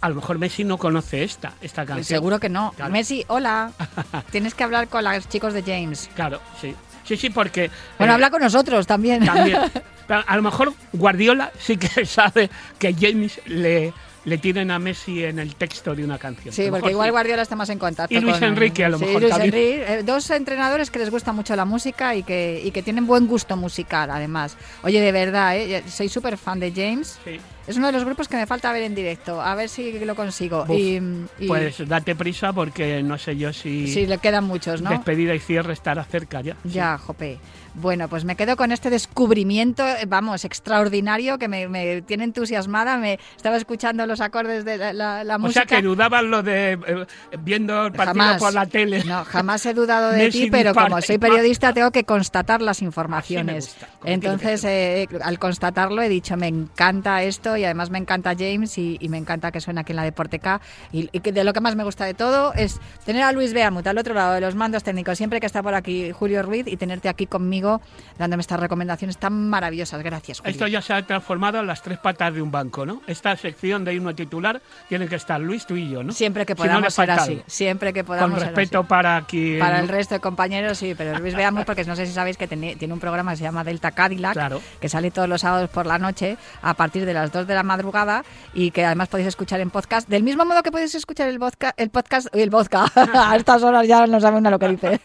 a 0.04 0.10
lo 0.10 0.16
mejor 0.16 0.38
Messi 0.38 0.66
no 0.66 0.78
conoce 0.78 1.24
esta, 1.24 1.54
esta 1.62 1.86
canción. 1.86 2.04
Seguro 2.04 2.38
que 2.38 2.50
no. 2.50 2.74
Claro. 2.76 2.92
Messi, 2.92 3.24
hola. 3.30 3.72
Tienes 4.32 4.54
que 4.54 4.66
hablar 4.66 4.90
con 4.90 5.02
los 5.06 5.30
chicos 5.30 5.54
de 5.54 5.64
James. 5.64 6.10
Claro, 6.14 6.42
sí. 6.60 6.76
Sí, 7.06 7.16
sí, 7.16 7.30
porque... 7.30 7.72
Bueno, 7.98 8.12
eh, 8.12 8.16
habla 8.16 8.30
con 8.30 8.42
nosotros 8.42 8.86
también. 8.86 9.26
También. 9.26 9.60
Pero 10.08 10.22
a 10.28 10.36
lo 10.36 10.42
mejor 10.42 10.74
Guardiola 10.92 11.52
sí 11.58 11.78
que 11.78 12.06
sabe 12.06 12.50
que 12.78 12.94
James 12.94 13.40
le, 13.46 13.94
le 14.26 14.38
tienen 14.40 14.72
a 14.72 14.80
Messi 14.80 15.24
en 15.24 15.40
el 15.40 15.56
texto 15.56 15.96
de 15.96 16.04
una 16.04 16.18
canción. 16.18 16.50
A 16.52 16.56
Sí, 16.56 16.68
porque 16.70 16.92
igual 16.92 17.08
sí. 17.08 17.12
Guardiola 17.12 17.42
está 17.42 17.56
más 17.56 17.70
en 17.70 17.80
contacto. 17.80 18.14
Y 18.14 18.20
Luis 18.20 18.36
con- 18.36 18.44
Enrique, 18.44 18.84
a 18.84 18.90
lo 18.90 18.98
sí, 19.00 19.06
mejor 19.06 19.22
Luis 19.22 19.34
también. 19.34 19.54
Enrique, 19.56 19.94
eh, 20.00 20.04
dos 20.04 20.30
entrenadores 20.32 20.92
que 20.92 21.00
les 21.00 21.10
gusta 21.10 21.32
mucho 21.32 21.56
la 21.56 21.64
música 21.64 22.14
y 22.16 22.24
que, 22.24 22.62
y 22.62 22.72
que 22.72 22.84
tienen 22.84 23.08
buen 23.08 23.26
gusto 23.28 23.56
musical, 23.56 24.12
además. 24.12 24.58
Oye, 24.84 25.00
de 25.00 25.12
verdad, 25.14 25.56
¿eh? 25.58 25.84
soy 25.88 26.10
súper 26.10 26.38
fan 26.38 26.60
de 26.60 26.74
James. 26.74 27.20
Sí. 27.24 27.40
Es 27.68 27.78
uno 27.78 27.88
de 27.88 27.94
los 27.94 28.04
grupos 28.04 28.28
que 28.28 28.36
me 28.36 28.46
falta 28.46 28.72
ver 28.74 28.84
en 28.84 28.94
directo. 28.96 29.42
A 29.42 29.56
ver 29.56 29.70
si 29.70 29.98
lo 30.00 30.16
consigo. 30.16 30.66
Y, 30.70 31.00
y- 31.40 31.48
Pues 31.48 31.88
date 31.88 32.16
prisa 32.16 32.52
porque 32.54 33.02
no 33.04 33.18
sé 33.18 33.38
yo 33.38 33.54
si 33.54 33.88
sí, 33.88 34.06
le 34.06 34.18
quedan 34.18 34.44
muchos, 34.44 34.82
¿no? 34.82 34.90
despedida 34.90 35.34
y 35.34 35.40
cierre 35.40 35.74
estará 35.74 36.04
cerca 36.04 36.42
ya. 36.42 36.58
Ya, 36.64 36.98
jope. 36.98 37.40
Bueno, 37.76 38.08
pues 38.08 38.24
me 38.24 38.36
quedo 38.36 38.56
con 38.56 38.72
este 38.72 38.92
descubrimiento, 38.92 39.88
eh, 39.88 40.06
vamos, 40.08 40.46
extraordinario, 40.46 41.40
que 41.40 41.48
me, 41.48 41.68
me 41.68 42.02
tiene 42.04 42.26
entusiasmada. 42.26 42.98
Me 42.98 43.18
estaba 43.36 43.56
escuchando 43.58 44.06
los 44.06 44.22
acordes 44.22 44.64
de 44.66 44.78
la, 44.78 44.94
la- 44.94 45.24
la 45.24 45.36
O 45.38 45.40
música. 45.40 45.66
sea 45.68 45.78
que 45.78 45.82
dudaban 45.84 46.30
lo 46.30 46.44
de 46.44 46.74
eh, 46.74 47.06
viendo 47.40 47.88
el 47.88 47.94
partido 47.94 48.24
Jamás. 48.26 48.40
por 48.42 48.54
la 48.54 48.66
tele. 48.68 49.04
No, 49.06 49.24
jamás 49.26 49.66
he 49.66 49.74
dudado 49.74 50.10
de 50.12 50.30
ti, 50.32 50.50
pero 50.52 50.74
como 50.76 51.02
soy 51.02 51.18
periodista 51.18 51.74
tengo 51.74 51.90
que 51.92 52.04
constatar 52.04 52.62
las 52.62 52.82
informaciones. 52.82 53.76
Entonces, 54.04 54.64
eh, 54.66 55.08
al 55.24 55.40
constatarlo 55.40 56.02
he 56.02 56.10
dicho, 56.10 56.38
me 56.38 56.48
encanta 56.48 57.24
esto 57.24 57.53
y 57.58 57.64
además 57.66 57.90
me 57.90 57.98
encanta 57.98 58.34
James 58.38 58.78
y, 58.78 58.98
y 59.00 59.10
me 59.10 59.18
encanta 59.18 59.52
que 59.52 59.62
suene 59.62 59.82
aquí 59.82 59.92
en 59.92 59.98
la 59.98 60.04
Deporteca. 60.04 60.62
Y, 60.92 61.10
y 61.12 61.20
de 61.20 61.44
lo 61.44 61.54
que 61.54 61.62
más 61.62 61.76
me 61.76 61.84
gusta 61.84 62.06
de 62.06 62.14
todo 62.14 62.54
es 62.54 62.80
tener 63.06 63.24
a 63.24 63.32
Luis 63.32 63.54
Beamut 63.54 63.86
al 63.88 63.98
otro 63.98 64.14
lado 64.14 64.34
de 64.34 64.42
los 64.42 64.56
mandos 64.56 64.84
técnicos, 64.84 65.18
siempre 65.18 65.40
que 65.40 65.46
está 65.46 65.62
por 65.64 65.74
aquí 65.74 66.12
Julio 66.12 66.44
Ruiz 66.44 66.68
y 66.68 66.78
tenerte 66.78 67.10
aquí 67.10 67.28
conmigo 67.28 67.82
dándome 68.18 68.42
estas 68.42 68.60
recomendaciones 68.60 69.18
tan 69.18 69.50
maravillosas. 69.50 70.02
Gracias, 70.04 70.40
Julio. 70.40 70.52
Esto 70.52 70.68
ya 70.68 70.82
se 70.82 70.94
ha 70.94 71.02
transformado 71.06 71.60
en 71.60 71.68
las 71.68 71.82
tres 71.82 71.98
patas 72.00 72.34
de 72.34 72.42
un 72.42 72.52
banco, 72.52 72.86
¿no? 72.86 73.02
Esta 73.08 73.36
sección 73.36 73.84
de 73.86 73.94
himno 73.94 74.14
titular 74.16 74.62
tiene 74.90 75.08
que 75.08 75.16
estar 75.16 75.40
Luis, 75.42 75.66
tú 75.66 75.76
y 75.76 75.90
yo, 75.90 76.04
¿no? 76.04 76.12
Siempre 76.14 76.46
que 76.46 76.54
Si 76.54 76.62
no, 76.62 76.66
podamos 76.68 76.94
ser 76.94 77.12
así. 77.12 77.42
Siempre 77.48 77.94
que 77.94 78.04
Con 78.04 78.16
podamos 78.16 78.40
ser 78.40 78.50
respeto 78.50 78.80
así. 78.80 78.88
para 78.88 79.16
aquí. 79.18 79.58
Para 79.60 79.80
el 79.80 79.88
resto 79.88 80.16
de 80.16 80.20
compañeros, 80.22 80.78
sí, 80.78 80.94
pero 80.98 81.18
Luis 81.20 81.36
Veamos, 81.36 81.66
porque 81.66 81.84
no 81.86 81.96
sé 81.96 82.06
si 82.06 82.14
sabéis 82.14 82.38
que 82.38 82.48
tiene, 82.48 82.76
tiene 82.76 82.94
un 82.94 83.00
programa 83.00 83.32
que 83.32 83.38
se 83.38 83.44
llama 83.44 83.64
Delta 83.64 83.92
Cadillac, 83.92 84.34
Claro. 84.34 84.62
que 84.80 84.90
sale 84.90 85.12
todos 85.12 85.28
los 85.30 85.42
sábados 85.42 85.70
por 85.70 85.86
la 85.86 86.00
noche 86.00 86.38
a 86.62 86.74
partir 86.74 87.06
de 87.06 87.14
las 87.14 87.32
2 87.32 87.43
de 87.48 87.56
la 87.56 87.64
madrugada 87.64 88.24
y 88.54 88.72
que 88.72 88.86
además 88.86 89.08
podéis 89.10 89.28
escuchar 89.30 89.60
en 89.60 89.70
podcast, 89.70 90.08
del 90.10 90.24
mismo 90.24 90.46
modo 90.46 90.64
que 90.64 90.72
podéis 90.72 90.94
escuchar 90.96 91.28
el, 91.30 91.40
vodka, 91.40 91.74
el 91.78 91.90
podcast, 91.90 92.28
el 92.36 92.50
vodka, 92.50 92.86
a 93.14 93.36
estas 93.36 93.64
horas 93.64 93.88
ya 93.88 94.06
no 94.08 94.20
sabe 94.20 94.38
una 94.38 94.50
lo 94.50 94.60
que 94.60 94.68
dice. 94.70 95.02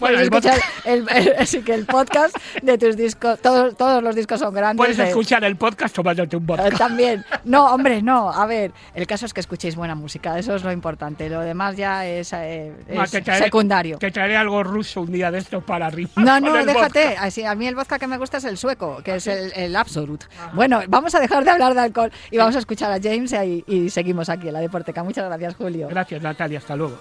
Bueno, 0.00 0.18
el 0.18 0.24
escuchar 0.24 0.58
el, 0.84 1.06
el- 1.14 1.34
así 1.38 1.62
que 1.62 1.74
el 1.74 1.86
podcast 1.86 2.36
de 2.62 2.78
tus 2.78 2.96
discos, 2.96 3.38
todos, 3.40 3.76
todos 3.76 4.02
los 4.02 4.14
discos 4.14 4.40
son 4.40 4.54
grandes. 4.54 4.76
Puedes 4.78 4.96
de- 4.96 5.08
escuchar 5.08 5.44
el 5.44 5.56
podcast 5.56 5.94
tomándote 5.94 6.36
un 6.36 6.42
eh, 6.42 6.46
vodka. 6.46 6.70
También. 6.76 7.24
No, 7.44 7.66
hombre, 7.74 8.02
no. 8.02 8.30
A 8.32 8.46
ver, 8.46 8.72
el 8.94 9.06
caso 9.06 9.26
es 9.26 9.32
que 9.34 9.40
escuchéis 9.40 9.76
buena 9.76 9.94
música. 9.94 10.38
Eso 10.38 10.54
es 10.54 10.62
lo 10.64 10.72
importante. 10.72 11.28
Lo 11.28 11.40
demás 11.40 11.76
ya 11.76 12.06
es, 12.06 12.32
eh, 12.32 12.72
Ah, 12.96 13.04
es 13.04 13.10
te 13.10 13.22
traeré- 13.22 13.44
secundario. 13.44 13.98
Te 13.98 14.10
traeré 14.10 14.36
algo 14.36 14.62
ruso 14.62 15.00
un 15.02 15.12
día 15.12 15.30
de 15.30 15.38
estos 15.38 15.62
para 15.64 15.86
arriba. 15.86 16.10
No, 16.16 16.40
no, 16.40 16.52
déjate. 16.64 17.04
vodka. 17.08 17.22
Así, 17.22 17.44
a 17.44 17.54
mí 17.54 17.66
el 17.66 17.74
vodka 17.74 17.98
que 17.98 18.06
me 18.06 18.18
gusta 18.18 18.38
es 18.38 18.44
el 18.44 18.56
sueco, 18.58 19.02
que 19.04 19.16
es 19.16 19.26
el, 19.26 19.52
el 19.54 19.74
Absolut. 19.76 20.24
Bueno, 20.54 20.80
vamos 20.88 21.14
a 21.14 21.20
dejar 21.20 21.44
de 21.44 21.50
hablar 21.50 21.74
de 21.74 21.75
alcohol 21.78 22.12
y 22.30 22.38
vamos 22.38 22.56
a 22.56 22.58
escuchar 22.58 22.92
a 22.92 23.00
James 23.00 23.32
y, 23.32 23.64
y 23.66 23.90
seguimos 23.90 24.28
aquí 24.28 24.48
en 24.48 24.54
la 24.54 24.60
Deporteca. 24.60 25.02
Muchas 25.02 25.24
gracias, 25.26 25.54
Julio. 25.54 25.88
Gracias, 25.88 26.22
Natalia. 26.22 26.58
Hasta 26.58 26.76
luego. 26.76 26.98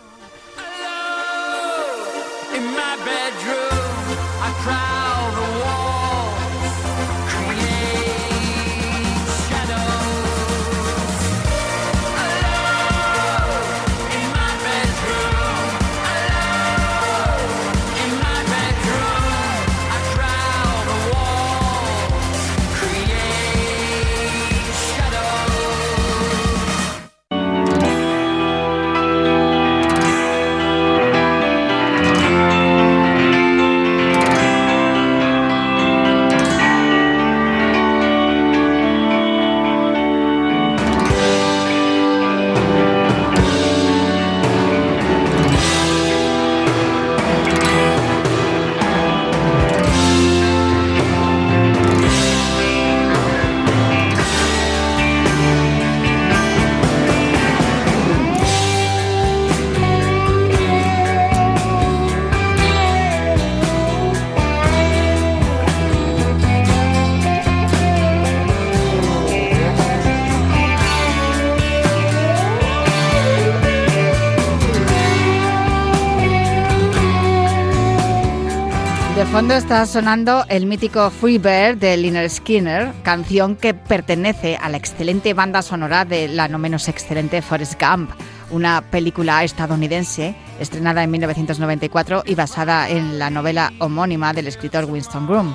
Fondo 79.36 79.54
está 79.56 79.86
sonando 79.86 80.46
el 80.48 80.66
mítico 80.66 81.10
Free 81.10 81.38
Bird 81.38 81.80
de 81.80 81.98
Lynyrd 81.98 82.30
Skinner, 82.30 82.94
canción 83.04 83.58
que 83.58 83.74
pertenece 83.74 84.56
a 84.56 84.70
la 84.70 84.78
excelente 84.78 85.34
banda 85.34 85.62
sonora 85.62 86.06
de 86.06 86.30
la 86.30 86.48
no 86.48 86.58
menos 86.58 86.88
excelente 86.88 87.42
Forrest 87.42 87.74
Gump, 87.78 88.12
una 88.50 88.82
película 88.82 89.44
estadounidense 89.44 90.38
estrenada 90.58 91.04
en 91.04 91.12
1994 91.12 92.24
y 92.26 92.36
basada 92.36 92.90
en 92.90 93.20
la 93.20 93.30
novela 93.30 93.74
homónima 93.80 94.32
del 94.32 94.48
escritor 94.48 94.86
Winston 94.86 95.28
Groom. 95.28 95.54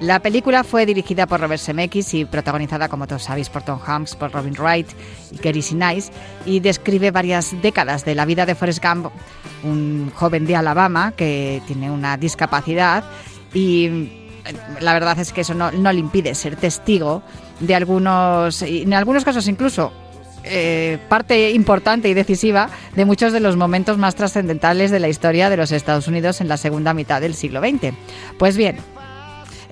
La 0.00 0.20
película 0.20 0.64
fue 0.64 0.86
dirigida 0.86 1.26
por 1.26 1.40
Robert 1.40 1.62
Zemeckis 1.62 2.14
y 2.14 2.24
protagonizada, 2.24 2.88
como 2.88 3.06
todos 3.06 3.22
sabéis, 3.22 3.48
por 3.48 3.62
Tom 3.62 3.78
Hanks, 3.84 4.16
por 4.16 4.32
Robin 4.32 4.54
Wright 4.54 4.88
y 5.30 5.36
Gary 5.38 5.62
Sinise, 5.62 6.10
y 6.44 6.60
describe 6.60 7.10
varias 7.10 7.54
décadas 7.62 8.04
de 8.04 8.14
la 8.14 8.24
vida 8.24 8.44
de 8.44 8.54
Forrest 8.54 8.84
Gump, 8.84 9.06
un 9.62 10.10
joven 10.14 10.46
de 10.46 10.56
Alabama 10.56 11.12
que 11.16 11.62
tiene 11.66 11.90
una 11.90 12.16
discapacidad 12.16 13.04
y 13.54 13.86
eh, 13.86 14.56
la 14.80 14.92
verdad 14.92 15.18
es 15.18 15.32
que 15.32 15.42
eso 15.42 15.54
no, 15.54 15.70
no 15.70 15.92
le 15.92 16.00
impide 16.00 16.34
ser 16.34 16.56
testigo 16.56 17.22
de 17.60 17.74
algunos, 17.74 18.62
en 18.62 18.92
algunos 18.92 19.24
casos 19.24 19.46
incluso 19.48 19.92
eh, 20.46 20.98
parte 21.08 21.52
importante 21.52 22.08
y 22.10 22.14
decisiva 22.14 22.68
de 22.94 23.06
muchos 23.06 23.32
de 23.32 23.40
los 23.40 23.56
momentos 23.56 23.96
más 23.96 24.14
trascendentales 24.14 24.90
de 24.90 25.00
la 25.00 25.08
historia 25.08 25.48
de 25.48 25.56
los 25.56 25.72
Estados 25.72 26.06
Unidos 26.06 26.42
en 26.42 26.48
la 26.48 26.58
segunda 26.58 26.92
mitad 26.92 27.22
del 27.22 27.34
siglo 27.34 27.60
XX. 27.60 27.94
Pues 28.38 28.58
bien, 28.58 28.76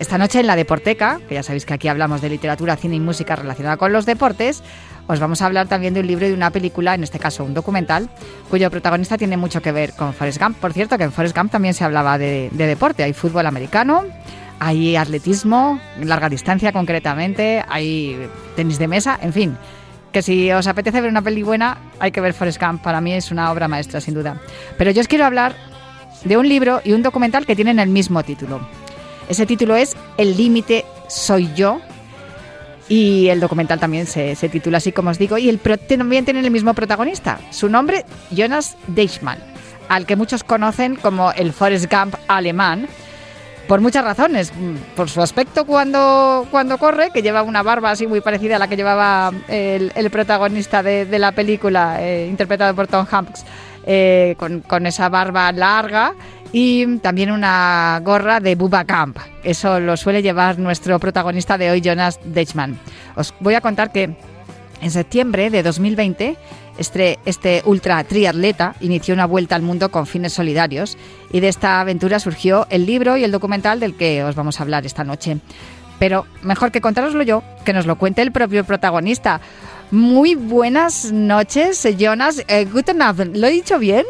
esta 0.03 0.19
noche 0.19 0.41
en 0.41 0.49
la 0.49 0.57
Deporteca, 0.57 1.21
que 1.29 1.37
ya 1.37 1.45
sabéis 1.45 1.65
que 1.65 1.75
aquí 1.75 1.87
hablamos 1.87 2.21
de 2.21 2.29
literatura, 2.29 2.77
cine 2.77 2.97
y 2.97 3.01
música 3.01 3.37
relacionada 3.37 3.77
con 3.77 3.93
los 3.93 4.05
deportes, 4.05 4.63
os 5.07 5.21
vamos 5.21 5.43
a 5.43 5.47
hablar 5.47 5.69
también 5.69 5.95
de 5.95 6.01
un 6.01 6.09
libro 6.09 6.27
y 6.27 6.31
de 6.31 6.35
una 6.35 6.51
película, 6.51 6.95
en 6.95 7.05
este 7.05 7.21
caso 7.21 7.45
un 7.45 7.55
documental, 7.55 8.11
cuyo 8.51 8.69
protagonista 8.69 9.17
tiene 9.17 9.37
mucho 9.37 9.63
que 9.63 9.71
ver 9.71 9.93
con 9.93 10.13
Forrest 10.13 10.41
Gump. 10.41 10.59
Por 10.59 10.73
cierto, 10.73 10.99
que 10.99 11.05
en 11.05 11.13
Forrest 11.13 11.37
Gump 11.37 11.53
también 11.53 11.73
se 11.73 11.85
hablaba 11.85 12.19
de, 12.19 12.49
de 12.51 12.67
deporte. 12.67 13.05
Hay 13.05 13.13
fútbol 13.13 13.47
americano, 13.47 14.05
hay 14.59 14.97
atletismo, 14.97 15.81
larga 16.03 16.29
distancia 16.29 16.73
concretamente, 16.73 17.65
hay 17.69 18.29
tenis 18.57 18.79
de 18.79 18.89
mesa, 18.89 19.19
en 19.23 19.33
fin. 19.33 19.57
que 20.13 20.23
si 20.23 20.51
os 20.51 20.67
apetece 20.67 21.01
ver 21.01 21.11
una 21.11 21.23
peli 21.23 21.43
buena, 21.43 21.79
hay 22.01 22.11
que 22.11 22.21
ver 22.21 22.35
Forrest 22.35 22.61
Gump. 22.61 22.83
Para 22.83 23.01
mí 23.01 23.15
es 23.15 23.31
una 23.31 23.53
obra 23.53 23.69
maestra, 23.69 24.01
sin 24.01 24.15
duda. 24.15 24.41
Pero 24.77 24.91
yo 24.91 25.01
os 25.01 25.09
quiero 25.09 25.25
hablar 25.25 25.55
de 26.25 26.37
un 26.37 26.49
libro 26.49 26.81
y 26.85 26.93
un 26.93 27.03
documental 27.03 27.47
que 27.47 27.57
tienen 27.57 27.79
el 27.79 27.89
mismo 27.89 28.23
título. 28.23 28.61
Ese 29.29 29.47
título 29.47 29.77
es 29.77 29.97
El 30.17 30.37
límite 30.37 30.85
soy 31.09 31.53
yo. 31.55 31.81
Y 32.89 33.29
el 33.29 33.41
documental 33.41 33.81
también 33.81 34.07
se, 34.07 34.35
se 34.35 34.49
titula 34.49 34.79
así 34.79 34.93
como 34.93 35.11
os 35.11 35.19
digo. 35.19 35.39
Y 35.39 35.49
el 35.49 35.59
también 35.61 36.25
tiene 36.25 36.41
el 36.41 36.51
mismo 36.51 36.75
protagonista. 36.75 37.39
Su 37.51 37.69
nombre, 37.69 38.05
Jonas 38.31 38.77
Deichmann, 38.89 39.39
al 39.89 40.05
que 40.05 40.17
muchos 40.17 40.45
conocen 40.45 40.97
como 40.97 41.33
el 41.33 41.53
Forrest 41.53 41.91
Gump 41.91 42.15
alemán. 42.29 42.89
Por 43.69 43.81
muchas 43.81 44.05
razones. 44.05 44.53
Mm, 44.55 44.95
Por 44.97 45.09
su 45.09 45.23
aspecto 45.23 45.65
cuando, 45.65 46.47
cuando 46.51 46.77
corre, 46.77 47.11
que 47.15 47.23
lleva 47.23 47.43
una 47.43 47.63
barba 47.63 47.93
así 47.93 48.07
muy 48.07 48.21
parecida 48.21 48.57
a 48.57 48.59
la 48.59 48.69
que 48.69 48.77
llevaba 48.77 49.33
el, 49.49 50.11
protagonista 50.11 50.83
de, 50.83 51.07
de 51.07 51.19
la 51.19 51.33
película, 51.33 52.03
eh, 52.03 52.27
interpretado 52.29 52.75
por 52.75 52.89
Tom 52.89 53.07
Hanks, 53.11 53.45
eh, 53.85 54.37
con, 54.37 54.87
esa 54.87 55.09
barba 55.09 55.51
larga. 55.53 56.15
Y 56.55 56.99
también 56.99 57.31
una 57.31 57.99
gorra 58.05 58.39
de 58.39 58.55
Bubba 58.55 58.85
Camp. 58.85 59.17
Eso 59.43 59.81
lo 59.81 59.97
suele 59.97 60.21
llevar 60.21 60.59
nuestro 60.59 60.99
protagonista 60.99 61.57
de 61.57 61.71
hoy, 61.71 61.81
Jonas 61.81 62.21
Deichmann. 62.25 62.79
Os 63.17 63.33
voy 63.41 63.55
a 63.55 63.63
contar 63.63 63.91
que 63.91 64.15
en 64.83 64.91
septiembre 64.91 65.49
de 65.49 65.63
2020, 65.63 66.37
este, 66.77 67.19
este 67.25 67.63
ultra 67.65 68.03
triatleta 68.05 68.75
inició 68.81 69.15
una 69.15 69.27
vuelta 69.27 69.55
al 69.55 69.63
mundo 69.63 69.91
con 69.91 70.07
fines 70.07 70.33
solidarios 70.33 70.99
y 71.33 71.41
de 71.41 71.49
esta 71.49 71.81
aventura 71.81 72.19
surgió 72.19 72.67
el 72.69 72.85
libro 72.85 73.17
y 73.17 73.25
el 73.25 73.33
documental 73.33 73.81
del 73.81 73.97
que 73.97 74.25
os 74.25 74.35
vamos 74.35 74.59
a 74.59 74.65
hablar 74.65 74.85
esta 74.85 75.05
noche. 75.05 75.39
Pero 75.99 76.27
mejor 76.43 76.73
que 76.73 76.81
contároslo 76.81 77.23
yo, 77.23 77.45
que 77.65 77.73
nos 77.73 77.87
lo 77.87 77.97
cuente 77.97 78.23
el 78.23 78.33
propio 78.33 78.65
protagonista. 78.65 79.41
Muy 79.93 80.35
buenas 80.35 81.13
noches, 81.13 81.87
Jonas. 81.99 82.43
Eh, 82.49 82.65
guten 82.65 83.03
Abend. 83.03 83.37
¿Lo 83.37 83.47
he 83.47 83.51
dicho 83.51 83.79
bien? 83.79 84.07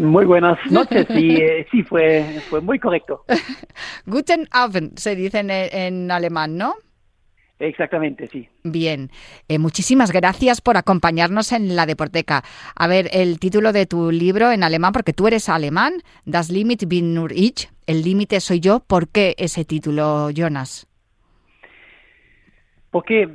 Muy 0.00 0.24
buenas 0.24 0.58
noches 0.70 1.06
y 1.10 1.36
eh, 1.36 1.64
sí, 1.70 1.84
fue, 1.84 2.42
fue 2.50 2.60
muy 2.60 2.80
correcto. 2.80 3.24
guten 4.06 4.48
Abend 4.50 4.98
se 4.98 5.14
dice 5.14 5.38
en, 5.38 5.50
en 5.50 6.10
alemán, 6.10 6.56
¿no? 6.56 6.74
Exactamente, 7.60 8.26
sí. 8.26 8.48
Bien, 8.64 9.12
Eh, 9.46 9.60
muchísimas 9.60 10.10
gracias 10.10 10.60
por 10.60 10.76
acompañarnos 10.76 11.52
en 11.52 11.76
la 11.76 11.86
Deporteca. 11.86 12.42
A 12.74 12.88
ver, 12.88 13.08
el 13.12 13.38
título 13.38 13.72
de 13.72 13.86
tu 13.86 14.10
libro 14.10 14.50
en 14.50 14.64
alemán, 14.64 14.90
porque 14.92 15.12
tú 15.12 15.28
eres 15.28 15.48
alemán, 15.48 16.02
Das 16.24 16.50
Limit 16.50 16.88
bin 16.88 17.14
nur 17.14 17.30
ich, 17.32 17.68
el 17.86 18.02
límite 18.02 18.40
soy 18.40 18.58
yo. 18.58 18.80
¿Por 18.80 19.06
qué 19.08 19.36
ese 19.38 19.64
título, 19.64 20.30
Jonas? 20.30 20.88
Porque 22.90 23.28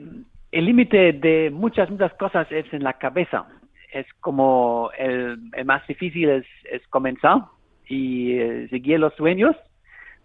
el 0.51 0.65
límite 0.65 1.13
de 1.13 1.49
muchas, 1.51 1.89
muchas 1.89 2.13
cosas 2.13 2.47
es 2.51 2.71
en 2.73 2.83
la 2.83 2.93
cabeza. 2.93 3.47
Es 3.91 4.05
como 4.19 4.89
el, 4.97 5.37
más 5.65 5.85
difícil 5.87 6.29
es, 6.29 6.45
es 6.71 6.85
comenzar 6.87 7.43
y 7.87 8.33
eh, 8.33 8.67
seguir 8.69 8.99
los 8.99 9.13
sueños. 9.15 9.55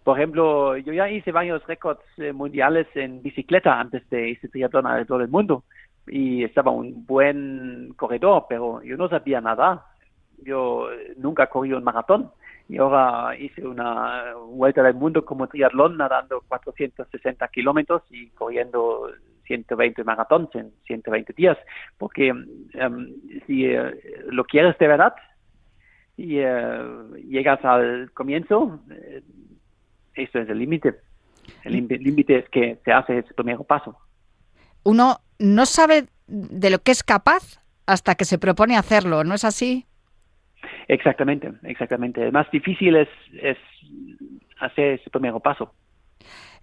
Por 0.03 0.17
ejemplo, 0.17 0.77
yo 0.77 0.91
ya 0.91 1.09
hice 1.09 1.31
varios 1.31 1.65
récords 1.65 2.03
eh, 2.17 2.33
mundiales 2.33 2.87
en 2.95 3.21
bicicleta 3.21 3.79
antes 3.79 4.07
de 4.09 4.31
este 4.31 4.49
triatlón 4.49 4.85
alrededor 4.85 5.21
del 5.21 5.29
mundo 5.29 5.63
y 6.07 6.43
estaba 6.43 6.71
un 6.71 7.05
buen 7.05 7.93
corredor, 7.95 8.45
pero 8.49 8.83
yo 8.83 8.97
no 8.97 9.07
sabía 9.07 9.39
nada. 9.39 9.85
Yo 10.43 10.91
eh, 10.91 11.13
nunca 11.17 11.47
corrí 11.47 11.71
un 11.71 11.85
maratón 11.85 12.31
y 12.67 12.77
ahora 12.77 13.37
hice 13.37 13.65
una 13.65 14.33
vuelta 14.35 14.83
del 14.83 14.95
mundo 14.95 15.23
como 15.23 15.47
triatlón 15.47 15.97
nadando 15.97 16.41
460 16.47 17.47
kilómetros 17.47 18.03
y 18.09 18.27
corriendo 18.31 19.09
120 19.45 20.03
maratones 20.03 20.49
en 20.55 20.71
120 20.85 21.33
días, 21.33 21.57
porque 21.97 22.27
em, 22.29 23.13
si 23.47 23.65
eh, 23.65 23.91
lo 24.29 24.43
quieres 24.45 24.77
de 24.77 24.87
verdad 24.87 25.13
y 26.17 26.37
eh, 26.39 26.77
llegas 27.27 27.63
al 27.65 28.11
comienzo, 28.13 28.79
eh, 28.91 29.21
eso 30.15 30.39
es 30.39 30.49
el 30.49 30.59
límite. 30.59 30.95
El 31.63 31.73
límite- 31.87 32.37
es 32.39 32.49
que 32.49 32.77
se 32.85 32.91
hace 32.91 33.19
ese 33.19 33.33
primer 33.33 33.57
paso. 33.67 33.97
Uno 34.83 35.17
no 35.39 35.65
sabe 35.65 36.05
de 36.27 36.69
lo 36.69 36.79
que 36.79 36.91
es 36.91 37.03
capaz 37.03 37.59
hasta 37.85 38.15
que 38.15 38.25
se 38.25 38.37
propone 38.37 38.77
hacerlo, 38.77 39.23
¿no 39.23 39.33
es 39.33 39.43
así? 39.43 39.85
Exactamente, 40.87 41.51
exactamente. 41.63 42.23
El 42.23 42.31
más 42.31 42.49
difícil 42.51 42.95
es, 42.95 43.09
es 43.41 43.57
hacer 44.59 44.99
ese 44.99 45.09
primer 45.09 45.33
paso. 45.41 45.73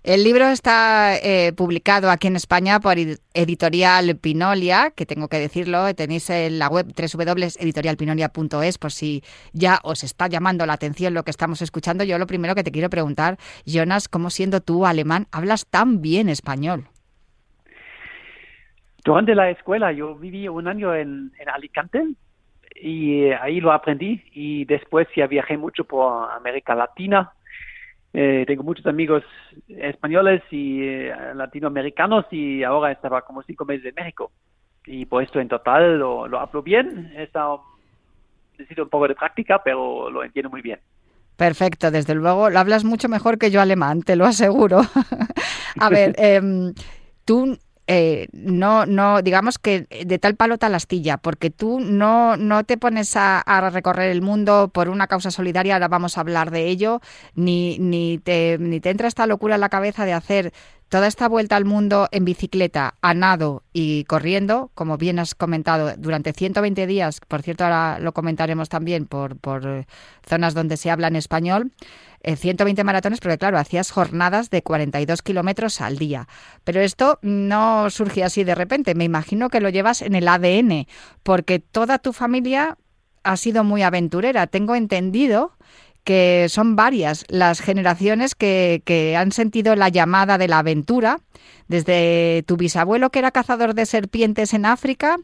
El 0.03 0.25
libro 0.25 0.47
está 0.47 1.15
eh, 1.17 1.53
publicado 1.55 2.11
aquí 2.11 2.27
en 2.27 2.37
España 2.37 2.81
por 2.81 2.97
ed- 2.99 3.19
Editorial 3.35 4.17
Pinolia, 4.17 4.93
que 4.97 5.05
tengo 5.05 5.29
que 5.29 5.39
decirlo, 5.39 5.95
tenéis 5.95 6.31
en 6.31 6.59
la 6.59 6.69
web 6.69 6.87
www.editorialpinolia.es 6.87 8.79
por 8.79 8.93
si 8.93 9.23
ya 9.53 9.79
os 9.83 10.03
está 10.03 10.27
llamando 10.27 10.65
la 10.65 10.73
atención 10.73 11.13
lo 11.13 11.23
que 11.23 11.31
estamos 11.31 11.61
escuchando. 11.61 12.03
Yo 12.05 12.17
lo 12.19 12.27
primero 12.27 12.55
que 12.55 12.65
te 12.65 12.73
quiero 12.73 12.89
preguntar, 12.89 13.37
Jonas, 13.67 14.09
¿cómo 14.09 14.31
siendo 14.31 14.63
tú 14.63 14.87
alemán 14.87 15.27
hablas 15.33 15.67
tan 15.67 16.01
bien 16.01 16.31
español? 16.31 16.87
Durante 19.05 19.35
la 19.35 19.51
escuela 19.51 19.93
yo 19.93 20.15
viví 20.15 20.49
un 20.49 20.67
año 20.67 20.95
en, 20.95 21.33
en 21.39 21.49
Alicante 21.51 22.03
y 22.83 23.25
ahí 23.33 23.61
lo 23.61 23.71
aprendí 23.73 24.23
y 24.33 24.65
después 24.65 25.09
ya 25.15 25.27
viajé 25.27 25.59
mucho 25.59 25.85
por 25.85 26.31
América 26.33 26.75
Latina. 26.75 27.33
Eh, 28.12 28.44
tengo 28.46 28.62
muchos 28.64 28.87
amigos 28.87 29.23
españoles 29.68 30.42
y 30.51 30.83
eh, 30.83 31.14
latinoamericanos 31.35 32.27
y 32.33 32.62
ahora 32.64 32.90
estaba 32.92 33.23
como 33.23 33.42
cinco 33.42 33.64
meses 33.64 33.87
en 33.87 33.94
México. 33.94 34.33
Y 34.87 35.05
por 35.07 35.23
esto 35.23 35.38
en 35.40 35.49
total 35.49 35.99
lo, 35.99 36.27
lo 36.27 36.40
hablo 36.40 36.62
bien. 36.62 37.12
He 37.16 37.23
estado- 37.25 37.62
necesito 38.59 38.83
un 38.83 38.88
poco 38.90 39.09
de 39.09 39.14
práctica, 39.14 39.62
pero 39.62 40.11
lo 40.11 40.25
entiendo 40.25 40.51
muy 40.51 40.61
bien. 40.61 40.81
Perfecto, 41.37 41.90
desde 41.90 42.14
luego, 42.14 42.51
lo 42.51 42.59
hablas 42.59 42.85
mucho 42.85 43.09
mejor 43.09 43.38
que 43.38 43.51
yo 43.51 43.61
alemán, 43.62 44.03
te 44.03 44.16
lo 44.16 44.27
aseguro. 44.27 44.81
A 45.81 45.88
ver, 45.88 46.14
em, 46.18 46.75
tú 47.25 47.57
eh, 47.92 48.29
no, 48.33 48.87
no, 48.87 49.20
digamos 49.20 49.59
que 49.59 49.88
de 50.07 50.18
tal 50.20 50.37
palo 50.37 50.59
tal 50.59 50.76
astilla, 50.76 51.16
porque 51.16 51.50
tú 51.50 51.81
no, 51.81 52.37
no 52.37 52.62
te 52.62 52.79
pones 52.79 53.16
a, 53.16 53.40
a 53.40 53.68
recorrer 53.68 54.12
el 54.12 54.22
mundo 54.22 54.70
por 54.72 54.88
una 54.88 55.09
causa 55.09 55.33
solidaria, 55.33 55.74
ahora 55.74 55.88
vamos 55.88 56.16
a 56.16 56.20
hablar 56.20 56.53
de 56.53 56.68
ello, 56.68 57.00
ni, 57.35 57.81
ni, 57.81 58.18
te, 58.18 58.59
ni 58.61 58.79
te 58.79 58.90
entra 58.90 59.09
esta 59.09 59.26
locura 59.26 59.57
en 59.57 59.61
la 59.61 59.70
cabeza 59.70 60.05
de 60.05 60.12
hacer 60.12 60.53
toda 60.90 61.07
esta 61.07 61.29
vuelta 61.29 61.57
al 61.57 61.64
mundo 61.64 62.09
en 62.11 62.24
bicicleta, 62.24 62.94
a 63.00 63.14
nado 63.14 63.62
y 63.72 64.05
corriendo, 64.05 64.72
como 64.74 64.98
bien 64.98 65.20
has 65.20 65.37
comentado, 65.37 65.94
durante 65.96 66.33
120 66.33 66.87
días, 66.87 67.20
por 67.26 67.42
cierto, 67.42 67.64
ahora 67.64 68.00
lo 68.00 68.12
comentaremos 68.12 68.68
también 68.68 69.07
por, 69.07 69.37
por 69.37 69.66
eh, 69.66 69.87
zonas 70.29 70.53
donde 70.53 70.76
se 70.76 70.90
habla 70.90 71.07
en 71.07 71.14
español, 71.14 71.70
eh, 72.24 72.35
120 72.35 72.83
maratones, 72.83 73.20
porque 73.20 73.38
claro, 73.38 73.57
hacías 73.57 73.92
jornadas 73.92 74.50
de 74.50 74.62
42 74.62 75.22
kilómetros 75.22 75.81
al 75.81 75.96
día. 75.96 76.26
Pero 76.64 76.81
esto 76.81 77.20
no 77.22 77.88
surge 77.88 78.24
así 78.24 78.42
de 78.42 78.57
repente, 78.57 78.96
me 78.96 79.05
imagino 79.05 79.48
que 79.48 79.61
lo 79.61 79.68
llevas 79.68 80.03
en 80.03 80.16
el 80.16 80.26
ADN, 80.26 80.88
porque 81.22 81.61
toda 81.61 81.98
tu 81.98 82.12
familia 82.12 82.76
ha 83.22 83.37
sido 83.37 83.62
muy 83.62 83.83
aventurera. 83.83 84.48
Tengo 84.48 84.74
entendido 84.74 85.53
que 86.05 86.47
son 86.49 86.77
varias 86.77 87.25
las 87.29 87.61
generaciones 87.61 88.35
que, 88.35 88.83
que 88.85 89.17
han 89.17 89.33
sentido 89.33 89.77
la 89.77 89.89
llamada 89.89 90.39
de 90.39 90.49
la 90.49 90.59
aventura, 90.59 91.19
desde 91.69 92.43
tu 92.47 92.57
bisabuelo 92.57 93.11
que 93.11 93.21
era 93.21 93.31
cazador 93.31 93.75
de 93.75 93.87
serpientes 93.87 94.55
en 94.55 94.67
África, 94.67 95.19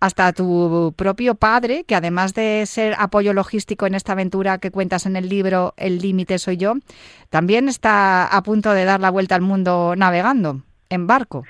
hasta 0.00 0.32
tu 0.32 0.94
propio 0.96 1.34
padre, 1.34 1.84
que 1.84 1.94
además 1.94 2.34
de 2.34 2.64
ser 2.66 2.94
apoyo 2.98 3.34
logístico 3.34 3.86
en 3.86 3.94
esta 3.94 4.12
aventura 4.12 4.58
que 4.58 4.70
cuentas 4.70 5.04
en 5.04 5.16
el 5.16 5.28
libro 5.28 5.74
El 5.76 5.98
límite 5.98 6.38
soy 6.38 6.56
yo, 6.56 6.74
también 7.28 7.68
está 7.68 8.26
a 8.26 8.42
punto 8.42 8.72
de 8.72 8.84
dar 8.84 9.00
la 9.00 9.10
vuelta 9.10 9.34
al 9.34 9.42
mundo 9.42 9.94
navegando 9.96 10.62
en 10.88 11.06
barco. 11.06 11.44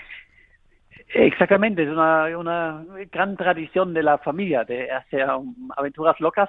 Exactamente, 1.14 1.83
es 1.83 1.88
una, 1.88 2.37
una 2.38 2.85
gran 3.11 3.37
tradición 3.37 3.95
de 3.95 4.03
la 4.03 4.19
familia 4.19 4.64
de 4.64 4.90
hacer 4.90 5.27
aventuras 5.77 6.21
locas. 6.21 6.49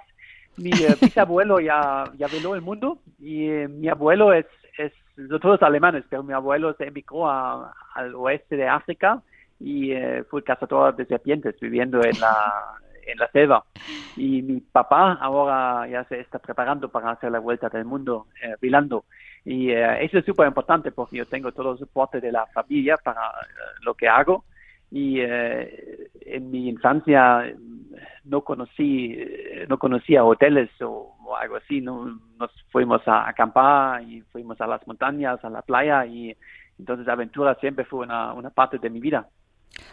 Mi 0.58 0.84
eh, 0.84 0.96
bisabuelo 1.02 1.60
ya, 1.60 2.12
ya 2.18 2.28
veló 2.28 2.56
el 2.56 2.62
mundo 2.62 3.00
y 3.20 3.48
eh, 3.50 3.68
mi 3.68 3.88
abuelo 3.90 4.34
es, 4.34 4.46
es, 4.78 4.94
todos 5.42 5.62
alemanes, 5.64 6.06
pero 6.10 6.24
mi 6.24 6.34
abuelo 6.34 6.74
se 6.76 6.86
emigró 6.88 7.30
a- 7.30 7.74
al 7.96 8.16
oeste 8.16 8.56
de 8.58 8.68
África 8.68 9.22
y 9.60 9.92
eh, 9.92 10.24
fue 10.30 10.44
cazador 10.44 10.96
de 10.96 11.06
serpientes 11.06 11.60
viviendo 11.60 12.04
en 12.04 12.20
la, 12.20 12.30
en 13.06 13.18
la 13.18 13.28
selva. 13.32 13.66
Y 14.16 14.42
mi 14.42 14.60
papá 14.62 15.14
ahora 15.14 15.88
ya 15.88 16.04
se 16.06 16.20
está 16.20 16.40
preparando 16.40 16.90
para 16.90 17.12
hacer 17.12 17.32
la 17.32 17.40
vuelta 17.40 17.70
del 17.70 17.86
mundo 17.86 18.28
eh, 18.44 18.56
velando. 18.62 19.06
Y 19.46 19.72
eh, 19.72 20.04
eso 20.04 20.18
es 20.20 20.26
súper 20.26 20.48
importante 20.48 20.92
porque 20.92 21.18
yo 21.18 21.26
tengo 21.28 21.52
todo 21.54 21.72
el 21.74 21.80
soporte 21.80 22.20
de 22.20 22.32
la 22.32 22.46
familia 22.48 22.98
para 22.98 23.22
eh, 23.22 23.54
lo 23.84 23.94
que 23.96 24.08
hago. 24.10 24.46
Y 24.92 25.22
eh, 25.22 26.10
en 26.22 26.52
mi 26.52 26.68
infancia 26.68 27.54
no 28.26 28.42
conocí, 28.42 29.18
no 29.68 29.78
conocía 29.80 30.24
hoteles 30.24 30.70
o, 30.82 31.16
algo 31.40 31.56
así. 31.56 31.82
No, 31.82 32.20
nos 32.38 32.52
fuimos 32.72 33.08
a 33.08 33.28
acampar 33.28 34.04
y 34.04 34.22
fuimos 34.32 34.60
a 34.60 34.68
las 34.68 34.86
montañas, 34.86 35.44
a 35.44 35.50
la 35.50 35.62
playa 35.62 36.06
y 36.06 36.36
entonces 36.78 37.08
aventura 37.08 37.56
siempre 37.56 37.86
fue 37.86 38.00
una, 38.00 38.34
una 38.34 38.50
parte 38.50 38.78
de 38.80 38.90
mi 38.90 39.00
vida. 39.00 39.28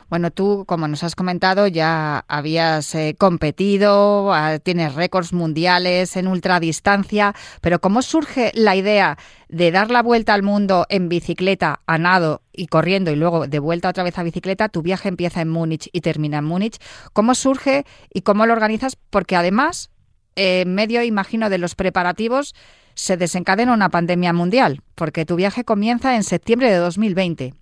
Bueno, 0.09 0.31
tú, 0.31 0.65
como 0.67 0.89
nos 0.89 1.05
has 1.05 1.15
comentado, 1.15 1.67
ya 1.67 2.25
habías 2.29 2.95
eh, 2.95 3.15
competido, 3.19 4.33
ah, 4.33 4.59
tienes 4.59 4.95
récords 4.95 5.33
mundiales 5.33 6.17
en 6.17 6.29
ultradistancia, 6.29 7.35
pero 7.61 7.81
¿cómo 7.81 8.01
surge 8.01 8.51
la 8.55 8.75
idea 8.75 9.19
de 9.49 9.71
dar 9.71 9.91
la 9.91 10.03
vuelta 10.03 10.33
al 10.33 10.43
mundo 10.43 10.87
en 10.89 11.09
bicicleta, 11.11 11.81
a 11.87 11.99
nado 11.99 12.43
y 12.53 12.69
corriendo 12.69 13.11
y 13.11 13.17
luego 13.17 13.47
de 13.47 13.59
vuelta 13.59 13.91
otra 13.91 14.03
vez 14.03 14.19
a 14.19 14.23
bicicleta? 14.23 14.71
Tu 14.71 14.81
viaje 14.81 15.09
empieza 15.09 15.43
en 15.43 15.51
Múnich 15.51 15.91
y 15.93 16.01
termina 16.01 16.39
en 16.39 16.45
Múnich. 16.45 16.79
¿Cómo 17.13 17.35
surge 17.35 17.85
y 18.13 18.23
cómo 18.23 18.47
lo 18.47 18.55
organizas? 18.55 18.97
Porque 18.97 19.37
además, 19.37 19.91
eh, 20.37 20.63
en 20.63 20.75
medio, 20.75 21.03
imagino, 21.03 21.51
de 21.51 21.59
los 21.59 21.75
preparativos, 21.75 22.55
se 22.95 23.17
desencadena 23.17 23.75
una 23.75 23.91
pandemia 23.91 24.33
mundial, 24.33 24.83
porque 24.95 25.27
tu 25.27 25.37
viaje 25.37 25.65
comienza 25.65 26.17
en 26.17 26.25
septiembre 26.25 26.71
de 26.71 26.79
2020. 26.79 27.55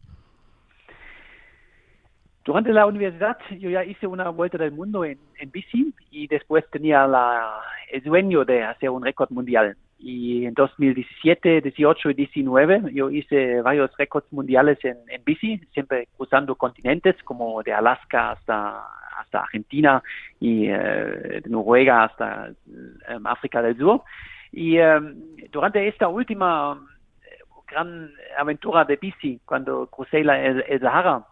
Durante 2.46 2.72
la 2.72 2.87
universidad 2.87 3.37
yo 3.59 3.68
ya 3.70 3.82
hice 3.82 4.06
una 4.06 4.28
vuelta 4.28 4.56
del 4.56 4.70
mundo 4.70 5.04
en, 5.04 5.18
en 5.40 5.50
bici 5.50 5.92
y 6.12 6.28
después 6.28 6.64
tenía 6.70 7.04
la, 7.04 7.61
el 7.90 8.04
sueño 8.04 8.44
de 8.44 8.62
hacer 8.62 8.88
un 8.88 9.04
récord 9.04 9.32
mundial. 9.32 9.76
Y 9.98 10.44
en 10.44 10.54
2017, 10.54 11.61
18 11.61 12.11
y 12.11 12.14
19 12.14 12.82
yo 12.92 13.11
hice 13.11 13.61
varios 13.62 13.90
récords 13.96 14.32
mundiales 14.32 14.78
en, 14.85 14.96
en 15.09 15.24
bici, 15.24 15.59
siempre 15.72 16.06
cruzando 16.16 16.54
continentes 16.54 17.20
como 17.24 17.64
de 17.64 17.72
Alaska 17.72 18.30
hasta, 18.30 18.80
hasta 19.18 19.40
Argentina 19.40 20.00
y 20.38 20.68
eh, 20.68 21.40
de 21.42 21.50
Noruega 21.50 22.04
hasta 22.04 22.50
eh, 22.50 23.18
África 23.24 23.61
del 23.61 23.76
Sur. 23.76 24.02
Y 24.52 24.78
eh, 24.78 25.00
durante 25.50 25.88
esta 25.88 26.06
última 26.06 26.78
eh, 27.24 27.38
gran 27.66 28.12
aventura 28.38 28.85
de 28.85 28.94
bici, 28.94 29.40
cuando 29.44 29.88
crucé 29.88 30.22
la, 30.22 30.40
el, 30.40 30.64
el 30.68 30.78
Sahara, 30.78 31.24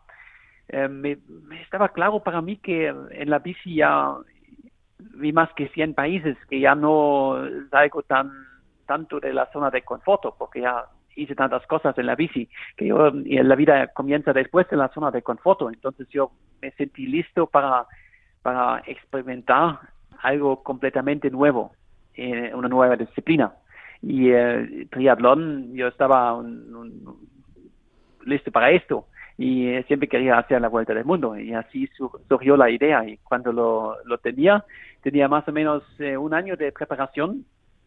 eh, 0.69 0.89
me, 0.89 1.19
me 1.47 1.63
estaba 1.63 1.91
claro 1.91 2.23
para 2.23 2.41
mí 2.41 2.57
que 2.57 2.89
en 2.89 3.31
la 3.31 3.39
bici 3.39 3.77
ya 3.77 4.15
vi 4.99 5.33
más 5.33 5.53
que 5.55 5.69
100 5.69 5.95
países, 5.95 6.37
que 6.49 6.61
ya 6.61 6.75
no 6.75 7.37
salgo 7.71 8.03
tan 8.03 8.31
tanto 8.87 9.19
de 9.19 9.33
la 9.33 9.51
zona 9.51 9.71
de 9.71 9.83
confort, 9.83 10.23
porque 10.39 10.61
ya 10.61 10.85
hice 11.17 11.35
tantas 11.35 11.67
cosas 11.67 11.97
en 11.97 12.07
la 12.07 12.17
bici, 12.17 12.49
que 12.77 12.87
yo, 12.87 13.11
la 13.15 13.55
vida 13.55 13.87
comienza 13.89 14.33
después 14.33 14.67
en 14.71 14.79
la 14.79 14.89
zona 14.89 15.11
de 15.11 15.23
confort, 15.23 15.63
entonces 15.73 16.07
yo 16.11 16.33
me 16.61 16.71
sentí 16.73 17.07
listo 17.07 17.47
para, 17.47 17.87
para 18.43 18.83
experimentar 18.87 19.79
algo 20.23 20.63
completamente 20.63 21.31
nuevo, 21.31 21.73
eh, 22.15 22.53
una 22.55 22.69
nueva 22.69 22.97
disciplina. 22.97 23.55
Y 24.03 24.31
eh, 24.31 24.87
triatlón, 24.91 25.73
yo 25.75 25.89
estaba 25.89 26.35
un- 26.35 27.31
listo 28.27 28.51
para 28.51 28.71
esto 28.71 29.07
y 29.37 29.69
eh, 29.69 29.85
siempre 29.89 30.09
quería 30.09 30.39
hacer 30.39 30.61
la 30.61 30.69
vuelta 30.69 30.95
del 30.95 31.05
mundo 31.05 31.37
y 31.39 31.53
así 31.53 31.87
sur- 31.89 32.21
surgió 32.29 32.57
la 32.57 32.71
idea 32.71 33.05
y 33.07 33.17
cuando 33.19 33.53
lo, 33.53 33.97
lo 34.05 34.19
tenía 34.19 34.65
tenía 35.03 35.29
más 35.29 35.47
o 35.49 35.53
menos 35.53 35.83
eh, 35.99 36.17
un 36.17 36.35
año 36.35 36.57
de 36.57 36.71
preparación 36.73 37.45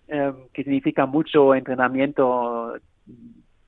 eh, 0.08 0.34
que 0.54 0.64
significa 0.64 1.06
mucho 1.06 1.56
entrenamiento 1.56 2.76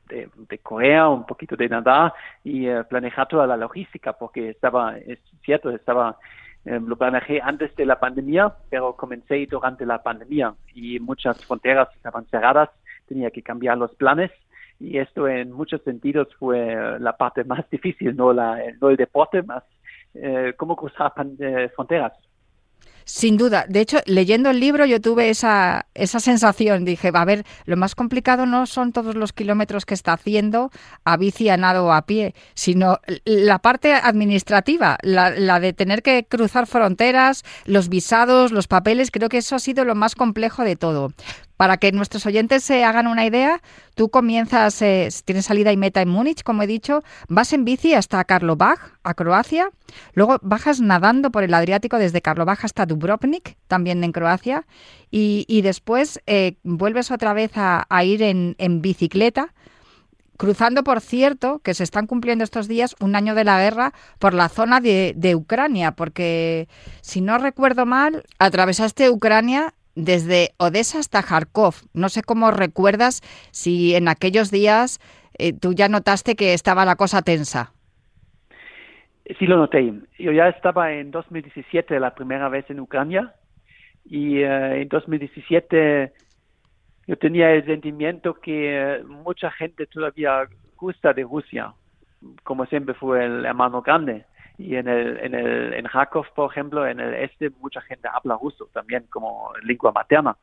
de, 0.10 0.30
de 0.50 0.58
correr, 0.60 1.04
un 1.04 1.26
poquito 1.26 1.56
de 1.56 1.70
nadar 1.70 2.14
y 2.44 2.68
eh, 2.68 2.84
planejar 2.90 3.28
toda 3.28 3.48
la 3.48 3.56
logística 3.58 4.14
porque 4.14 4.50
estaba, 4.50 4.98
es 4.98 5.20
cierto, 5.44 5.70
estaba 5.70 6.18
eh, 6.66 6.80
lo 6.86 6.98
planejé 6.98 7.40
antes 7.42 7.74
de 7.76 7.86
la 7.86 8.00
pandemia, 8.00 8.54
pero 8.70 8.94
comencé 8.94 9.46
durante 9.46 9.86
la 9.86 10.02
pandemia 10.04 10.54
y 10.74 11.00
muchas 11.00 11.44
fronteras 11.46 11.88
estaban 11.96 12.26
cerradas, 12.26 12.70
tenía 13.08 13.32
que 13.32 13.42
cambiar 13.42 13.78
los 13.78 13.96
planes 13.96 14.32
y 14.80 14.98
esto 14.98 15.28
en 15.28 15.52
muchos 15.52 15.82
sentidos 15.84 16.28
fue 16.38 17.00
la 17.00 17.18
parte 17.18 17.44
más 17.44 17.70
difícil, 17.72 18.16
no, 18.16 18.34
la, 18.34 18.60
no 18.82 18.90
el 18.90 18.98
deporte, 18.98 19.44
más 19.44 19.64
eh, 20.14 20.54
cómo 20.58 20.76
cruzar 20.76 21.14
eh, 21.40 21.70
fronteras. 21.76 22.14
Sin 23.06 23.38
duda. 23.38 23.66
De 23.68 23.82
hecho, 23.82 23.98
leyendo 24.06 24.52
el 24.52 24.60
libro 24.60 24.86
yo 24.86 25.02
tuve 25.02 25.32
esa, 25.32 25.88
esa 25.96 26.20
sensación. 26.20 26.86
Dije, 26.86 27.10
va 27.10 27.24
a 27.24 27.26
ver, 27.26 27.44
lo 27.66 27.76
más 27.76 27.96
complicado 27.96 28.46
no 28.46 28.68
son 28.68 28.92
todos 28.92 29.16
los 29.16 29.34
kilómetros 29.34 29.88
que 29.88 29.96
está 29.96 30.14
haciendo 30.14 30.70
a 31.06 31.18
bici, 31.18 31.50
a 31.50 31.58
nado 31.58 31.88
o 31.88 31.92
a 31.92 32.04
pie, 32.04 32.36
sino 32.54 33.00
la 33.26 33.58
parte 33.60 33.94
administrativa, 33.94 35.00
la, 35.02 35.32
la 35.32 35.60
de 35.60 35.74
tener 35.74 36.04
que 36.04 36.24
cruzar 36.24 36.68
fronteras, 36.68 37.44
los 37.66 37.90
visados, 37.90 38.52
los 38.52 38.68
papeles. 38.68 39.10
Creo 39.10 39.28
que 39.28 39.40
eso 39.40 39.56
ha 39.56 39.60
sido 39.60 39.86
lo 39.86 39.96
más 39.96 40.14
complejo 40.14 40.64
de 40.64 40.76
todo. 40.76 41.12
Para 41.60 41.76
que 41.76 41.92
nuestros 41.92 42.26
oyentes 42.26 42.64
se 42.64 42.86
hagan 42.86 43.06
una 43.06 43.26
idea, 43.26 43.62
tú 43.94 44.08
comienzas, 44.08 44.82
eh, 44.82 45.10
tienes 45.26 45.48
salida 45.48 45.74
y 45.74 45.76
meta 45.76 46.02
en 46.02 46.08
Múnich, 46.08 46.42
como 46.42 46.64
he 46.64 46.68
dicho, 46.68 47.04
vas 47.28 47.52
en 47.52 47.66
bici 47.66 47.94
hasta 47.94 48.24
Karlovaj, 48.24 48.78
a 49.04 49.14
Croacia, 49.14 49.70
luego 50.14 50.38
bajas 50.42 50.80
nadando 50.80 51.32
por 51.32 51.44
el 51.44 51.54
Adriático 51.54 51.98
desde 51.98 52.22
Karlovaj 52.22 52.60
hasta 52.64 52.86
Dubrovnik, 52.86 53.58
también 53.68 54.02
en 54.06 54.14
Croacia, 54.14 54.66
y, 55.12 55.44
y 55.50 55.62
después 55.62 56.22
eh, 56.28 56.56
vuelves 56.64 57.12
otra 57.12 57.34
vez 57.34 57.52
a, 57.56 57.86
ir 58.06 58.24
en, 58.24 58.82
bicicleta, 58.82 59.54
cruzando, 60.38 60.86
por 60.86 61.02
cierto, 61.02 61.60
que 61.60 61.74
se 61.74 61.84
están 61.84 62.08
cumpliendo 62.08 62.46
estos 62.46 62.70
días 62.70 62.96
un 63.02 63.18
año 63.18 63.36
de 63.36 63.44
la 63.44 63.60
guerra 63.60 63.94
por 64.18 64.34
la 64.34 64.48
zona 64.48 64.80
de 64.80 65.36
Ucrania, 65.36 65.92
porque 65.92 66.70
si 67.02 67.20
no 67.20 67.38
recuerdo 67.38 67.86
mal, 67.86 68.24
atravesaste 68.38 69.10
Ucrania 69.10 69.74
desde 70.06 70.50
Odessa 70.58 71.00
hasta 71.00 71.22
Kharkov. 71.22 71.76
No 71.94 72.10
sé 72.10 72.24
cómo 72.24 72.52
recuerdas 72.52 73.22
si 73.52 73.96
en 73.96 74.08
aquellos 74.08 74.52
días 74.52 75.00
eh, 75.38 75.54
tú 75.54 75.74
ya 75.74 75.90
notaste 75.90 76.36
que 76.36 76.54
estaba 76.54 76.86
la 76.86 76.96
cosa 76.96 77.22
tensa. 77.22 77.74
Sí 79.38 79.46
lo 79.46 79.58
noté. 79.58 79.94
Yo 80.18 80.32
ya 80.32 80.50
estaba 80.50 80.92
en 80.94 81.12
2017 81.12 82.00
la 82.00 82.16
primera 82.16 82.50
vez 82.50 82.66
en 82.70 82.80
Ucrania 82.80 83.34
y 84.06 84.40
eh, 84.40 84.82
en 84.82 84.88
2017 84.88 86.12
yo 87.08 87.18
tenía 87.18 87.52
el 87.52 87.66
sentimiento 87.66 88.36
que 88.36 88.98
eh, 88.98 89.04
mucha 89.04 89.52
gente 89.52 89.86
todavía 89.86 90.48
gusta 90.78 91.14
de 91.14 91.24
Rusia, 91.24 91.74
como 92.44 92.66
siempre 92.66 92.94
fue 92.96 93.26
el 93.26 93.46
hermano 93.46 93.82
grande. 93.82 94.26
Y 94.60 94.76
en 94.76 94.90
el, 94.90 95.18
en 95.20 95.34
el, 95.34 95.74
en 95.74 95.86
Kharkov, 95.86 96.26
por 96.36 96.52
ejemplo, 96.52 96.86
en 96.86 97.00
el 97.00 97.14
este, 97.14 97.50
mucha 97.62 97.80
gente 97.80 98.10
habla 98.14 98.38
ruso 98.40 98.70
también 98.74 99.06
como 99.10 99.54
lengua 99.64 99.94
materna. 99.94 100.36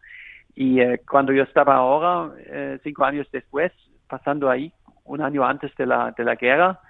Y 0.54 0.80
eh, 0.80 1.02
cuando 1.06 1.34
yo 1.34 1.42
estaba 1.42 1.74
ahora, 1.74 2.32
eh, 2.38 2.78
cinco 2.82 3.04
años 3.04 3.28
después, 3.30 3.72
pasando 4.08 4.48
ahí, 4.48 4.72
un 5.04 5.20
año 5.20 5.44
antes 5.44 5.70
de 5.76 5.84
la, 5.84 6.14
de 6.16 6.24
la 6.24 6.34
guerra, 6.34 6.80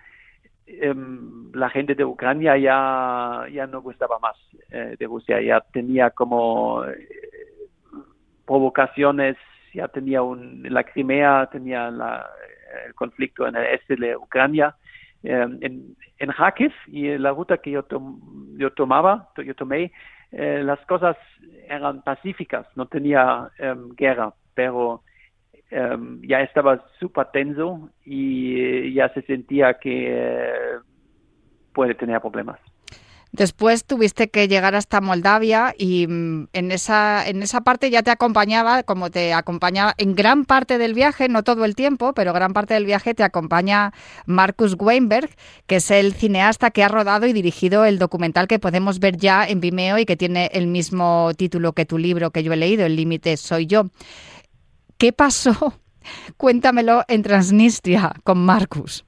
em, 0.69 1.51
la 1.53 1.69
gente 1.69 1.97
de 1.97 2.05
Ucrania 2.05 2.57
ya, 2.57 3.47
ya 3.53 3.67
no 3.67 3.83
gustaba 3.83 4.21
más 4.21 4.37
eh, 4.71 4.95
de 4.97 5.07
Rusia, 5.07 5.43
ya 5.43 5.61
tenía 5.73 6.11
como 6.11 6.85
provocaciones, 8.47 9.37
ya 9.75 9.89
tenía 9.89 10.23
un, 10.23 10.63
la 10.71 10.85
Crimea, 10.85 11.49
tenía 11.51 11.91
la, 11.91 12.25
el 12.87 12.95
conflicto 12.95 13.49
en 13.49 13.57
el 13.57 13.67
este 13.67 13.97
de 13.97 14.17
Ucrania. 14.17 14.77
Eh, 15.27 15.59
en, 15.61 15.97
en 16.19 16.33
y 16.87 17.19
la 17.19 17.33
ruta 17.33 17.59
que 17.59 17.73
yo, 17.73 17.83
tom, 17.83 18.21
yo 18.57 18.71
tomaba, 18.71 19.29
yo 19.45 19.57
tomé, 19.57 19.91
eh, 20.31 20.63
las 20.63 20.79
cosas 20.87 21.17
eran 21.69 22.03
pacíficas, 22.03 22.65
no 22.77 22.87
tenía 22.87 23.51
em, 23.59 23.89
guerra, 23.97 24.33
pero 24.55 25.03
em, 25.71 26.23
ya 26.23 26.43
estaba 26.43 26.85
súper 27.01 27.27
tenso 27.33 27.91
y 28.05 28.61
eh, 28.61 28.93
ya 28.93 29.09
se 29.15 29.23
sentía 29.23 29.75
que 29.75 30.79
puede 31.75 31.95
tener 31.97 32.21
problemas. 32.21 32.61
Después 33.33 33.85
tuviste 33.85 34.29
que 34.29 34.49
llegar 34.49 34.75
hasta 34.75 35.01
Moldavia 35.01 35.75
y 35.77 36.07
mm, 36.07 36.49
en 36.53 36.73
esa, 36.73 37.29
en 37.29 37.43
esa 37.43 37.61
parte 37.61 37.91
ya 37.91 38.03
te 38.03 38.11
acompañaba, 38.11 38.83
como 38.83 39.11
te 39.11 39.35
acompañaba 39.35 39.95
en 39.99 40.15
gran 40.15 40.45
parte 40.45 40.79
del 40.79 40.95
viaje, 40.95 41.29
no 41.29 41.43
todo 41.43 41.65
el 41.65 41.75
tiempo, 41.75 42.13
pero 42.15 42.33
gran 42.33 42.53
parte 42.53 42.75
del 42.75 42.87
viaje 42.87 43.15
te 43.15 43.25
acompaña 43.25 43.93
Marcus 44.27 44.77
Weinberg, 44.79 45.31
que 45.67 45.77
es 45.77 45.91
el 45.91 46.15
cineasta 46.15 46.71
que 46.71 46.85
ha 46.85 46.89
rodado 46.89 47.27
y 47.27 47.33
dirigido 47.33 47.85
el 47.85 47.99
documental 47.99 48.49
que 48.49 48.59
podemos 48.59 49.01
ver 49.01 49.17
ya 49.17 49.47
en 49.47 49.61
Vimeo 49.61 49.99
y 49.99 50.07
que 50.07 50.17
tiene 50.17 50.51
el 50.53 50.67
mismo 50.67 51.31
título 51.37 51.73
que 51.73 51.85
tu 51.85 51.99
libro 51.99 52.31
que 52.31 52.43
yo 52.43 52.53
he 52.53 52.57
leído, 52.57 52.87
El 52.87 52.97
límite 52.97 53.37
soy 53.37 53.67
yo. 53.67 53.87
¿Qué 54.99 55.13
pasó? 55.13 55.75
Cuéntamelo 56.37 57.05
en 57.09 57.23
Transnistria 57.23 58.13
con 58.25 58.39
Marcus. 58.39 59.06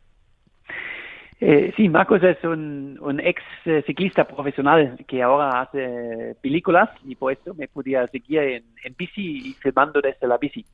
Eh, 1.40 1.72
sí, 1.76 1.88
Marcos 1.88 2.20
es 2.24 2.42
un, 2.42 3.20
ex 3.22 3.40
eh, 3.64 3.84
ciclista 3.86 4.24
profesional 4.24 4.98
que 5.06 5.22
ahora 5.22 5.60
hace 5.60 6.34
películas 6.42 6.90
y 7.04 7.14
por 7.14 7.32
eso 7.32 7.54
me 7.54 7.68
podía 7.68 8.08
seguir 8.08 8.40
en, 8.40 8.64
en 8.82 8.94
bici 8.98 9.50
y 9.50 9.52
filmando 9.54 10.00
desde 10.00 10.26
la 10.26 10.36
bici. 10.36 10.66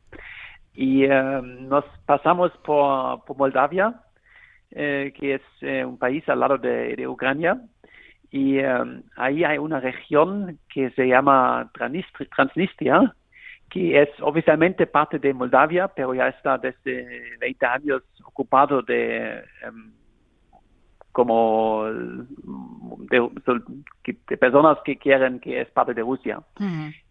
Y 0.75 1.05
eh, 1.05 1.41
nos 1.43 1.85
pasamos 2.07 2.51
por, 2.65 3.25
por 3.27 3.37
Moldavia, 3.37 3.95
eh, 4.71 5.13
que 5.15 5.35
es 5.35 5.87
un 5.87 5.99
país 5.99 6.27
al 6.29 6.41
lado 6.41 6.57
de, 6.57 7.07
Ucrania, 7.07 7.61
y 8.31 8.59
ahí 9.17 9.45
hay 9.45 9.59
una 9.59 9.79
región 9.81 10.59
que 10.73 10.91
se 10.91 11.07
llama 11.07 11.71
Transnistria, 11.75 13.15
que 13.71 14.03
es 14.03 14.09
oficialmente 14.21 14.87
parte 14.87 15.19
de 15.19 15.33
Moldavia, 15.33 15.89
pero 15.89 16.15
ya 16.15 16.29
está 16.29 16.59
desde 16.59 17.37
20 17.39 17.67
años 17.67 18.03
ocupado 18.25 18.83
de 18.83 19.45
como 21.15 21.85
de, 23.09 23.29
de 24.29 24.37
personas 24.37 24.79
que 24.85 24.97
quieren 24.97 25.39
que 25.39 25.61
es 25.61 25.71
parte 25.71 25.95
de 25.95 26.03
Rusia. 26.03 26.41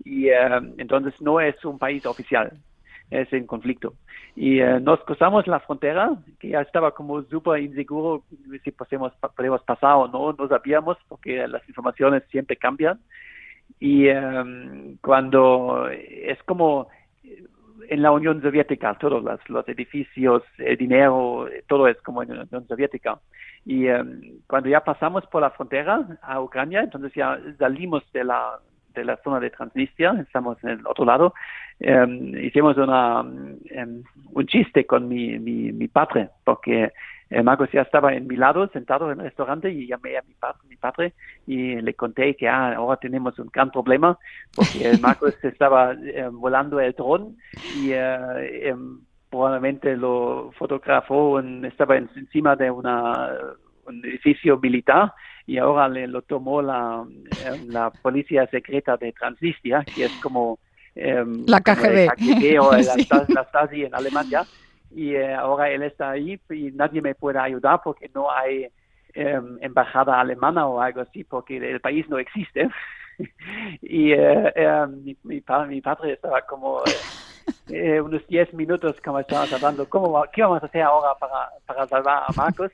Y 0.03 0.27
eh, 0.27 0.59
entonces 0.77 1.13
no 1.21 1.39
es 1.39 1.55
un 1.63 1.79
país 1.79 2.05
oficial, 2.05 2.51
es 3.09 3.31
en 3.31 3.47
conflicto. 3.47 3.93
Y 4.35 4.59
eh, 4.59 4.81
nos 4.81 4.99
cruzamos 5.05 5.47
la 5.47 5.61
frontera, 5.61 6.11
que 6.37 6.49
ya 6.49 6.59
estaba 6.59 6.91
como 6.91 7.23
súper 7.23 7.63
inseguro 7.63 8.23
si 8.61 8.71
podemos, 8.71 9.13
podemos 9.37 9.63
pasar 9.63 9.95
o 9.95 10.09
no, 10.09 10.33
no 10.33 10.49
sabíamos, 10.49 10.97
porque 11.07 11.47
las 11.47 11.65
informaciones 11.69 12.23
siempre 12.29 12.57
cambian. 12.57 12.99
Y 13.79 14.07
eh, 14.07 14.97
cuando 15.01 15.87
es 15.89 16.43
como 16.43 16.89
en 17.89 18.01
la 18.01 18.11
Unión 18.11 18.41
Soviética, 18.41 18.95
todos 18.95 19.23
los, 19.23 19.49
los 19.49 19.67
edificios, 19.67 20.43
el 20.57 20.77
dinero, 20.77 21.47
todo 21.67 21.87
es 21.87 22.01
como 22.01 22.23
en 22.23 22.35
la 22.35 22.43
Unión 22.43 22.67
Soviética. 22.67 23.19
Y 23.65 23.87
eh, 23.87 24.03
cuando 24.47 24.69
ya 24.69 24.83
pasamos 24.83 25.25
por 25.27 25.41
la 25.41 25.51
frontera 25.51 26.19
a 26.21 26.41
Ucrania, 26.41 26.81
entonces 26.81 27.13
ya 27.13 27.39
salimos 27.57 28.03
de 28.11 28.23
la, 28.23 28.59
de 28.93 29.05
la 29.05 29.17
zona 29.23 29.39
de 29.39 29.49
Transnistria, 29.49 30.15
estamos 30.21 30.63
en 30.63 30.71
el 30.71 30.87
otro 30.87 31.05
lado, 31.05 31.33
eh, 31.79 32.05
hicimos 32.43 32.77
una, 32.77 33.21
um, 33.21 33.57
un 34.33 34.45
chiste 34.47 34.85
con 34.85 35.07
mi, 35.07 35.39
mi, 35.39 35.71
mi 35.71 35.87
padre, 35.87 36.29
porque 36.43 36.91
eh, 37.29 37.41
Marcos 37.43 37.69
ya 37.71 37.81
estaba 37.81 38.13
en 38.13 38.27
mi 38.27 38.35
lado, 38.35 38.67
sentado 38.67 39.11
en 39.11 39.19
el 39.19 39.25
restaurante, 39.25 39.71
y 39.71 39.87
llamé 39.87 40.17
a 40.17 40.21
mi, 40.21 40.33
pa 40.35 40.55
mi 40.69 40.75
padre 40.75 41.13
y 41.47 41.81
le 41.81 41.93
conté 41.95 42.35
que 42.35 42.47
ah, 42.47 42.75
ahora 42.75 42.97
tenemos 42.97 43.37
un 43.39 43.49
gran 43.51 43.71
problema, 43.71 44.17
porque 44.53 44.97
Marcos 45.01 45.33
estaba 45.43 45.93
eh, 45.93 46.29
volando 46.31 46.79
el 46.79 46.93
dron 46.93 47.35
y 47.71 47.91
eh, 47.91 48.69
em, 48.69 48.99
probablemente 49.29 49.97
lo 49.97 50.51
fotografó, 50.59 51.39
en, 51.39 51.65
estaba 51.65 51.97
en- 51.97 52.09
encima 52.15 52.55
de 52.55 52.69
una, 52.69 53.31
un 53.85 54.03
edificio 54.05 54.57
militar 54.59 55.13
y 55.45 55.57
ahora 55.57 55.87
le 55.89 56.07
lo 56.07 56.21
tomó 56.21 56.61
la, 56.61 57.03
eh, 57.37 57.57
la 57.67 57.89
policía 57.91 58.47
secreta 58.47 58.97
de 58.97 59.11
Transnistria, 59.13 59.85
que 59.91 60.05
es 60.05 60.17
como 60.19 60.59
em, 60.95 61.45
La 61.47 61.59
como 61.61 61.85
el 61.85 62.09
KGB. 62.11 62.15
KGB 62.15 62.59
o 62.61 62.71
la, 62.73 62.83
Sí. 62.83 63.01
Stasi- 63.03 63.33
la 63.33 63.43
Stasi 63.45 63.83
en 63.85 63.95
Alemania 63.95 64.47
y 64.89 65.15
eh, 65.15 65.33
ahora 65.33 65.69
él 65.69 65.83
está 65.83 66.11
ahí 66.11 66.39
y 66.49 66.71
nadie 66.71 67.01
me 67.01 67.15
puede 67.15 67.39
ayudar 67.39 67.81
porque 67.83 68.09
no 68.13 68.31
hay 68.31 68.67
em, 69.15 69.57
embajada 69.61 70.19
alemana 70.19 70.67
o 70.67 70.79
algo 70.79 71.01
así 71.01 71.23
porque 71.23 71.57
el 71.57 71.79
país 71.81 72.07
no 72.09 72.17
existe 72.19 72.69
y 73.81 74.11
eh, 74.11 74.53
eh, 74.55 74.85
mi, 74.89 75.17
mi, 75.23 75.41
pa- 75.41 75.65
mi 75.65 75.81
padre 75.81 76.13
estaba 76.13 76.41
como 76.43 76.87
eh, 76.87 77.01
eh, 77.67 78.01
unos 78.01 78.25
10 78.27 78.53
minutos 78.53 78.95
como 79.03 79.19
estaba 79.19 79.43
hablando 79.51 79.87
¿cómo, 79.89 80.23
¿qué 80.33 80.41
vamos 80.41 80.63
a 80.63 80.65
hacer 80.67 80.81
ahora 80.83 81.15
para, 81.19 81.49
para 81.65 81.87
salvar 81.87 82.23
a 82.27 82.33
Marcos 82.33 82.71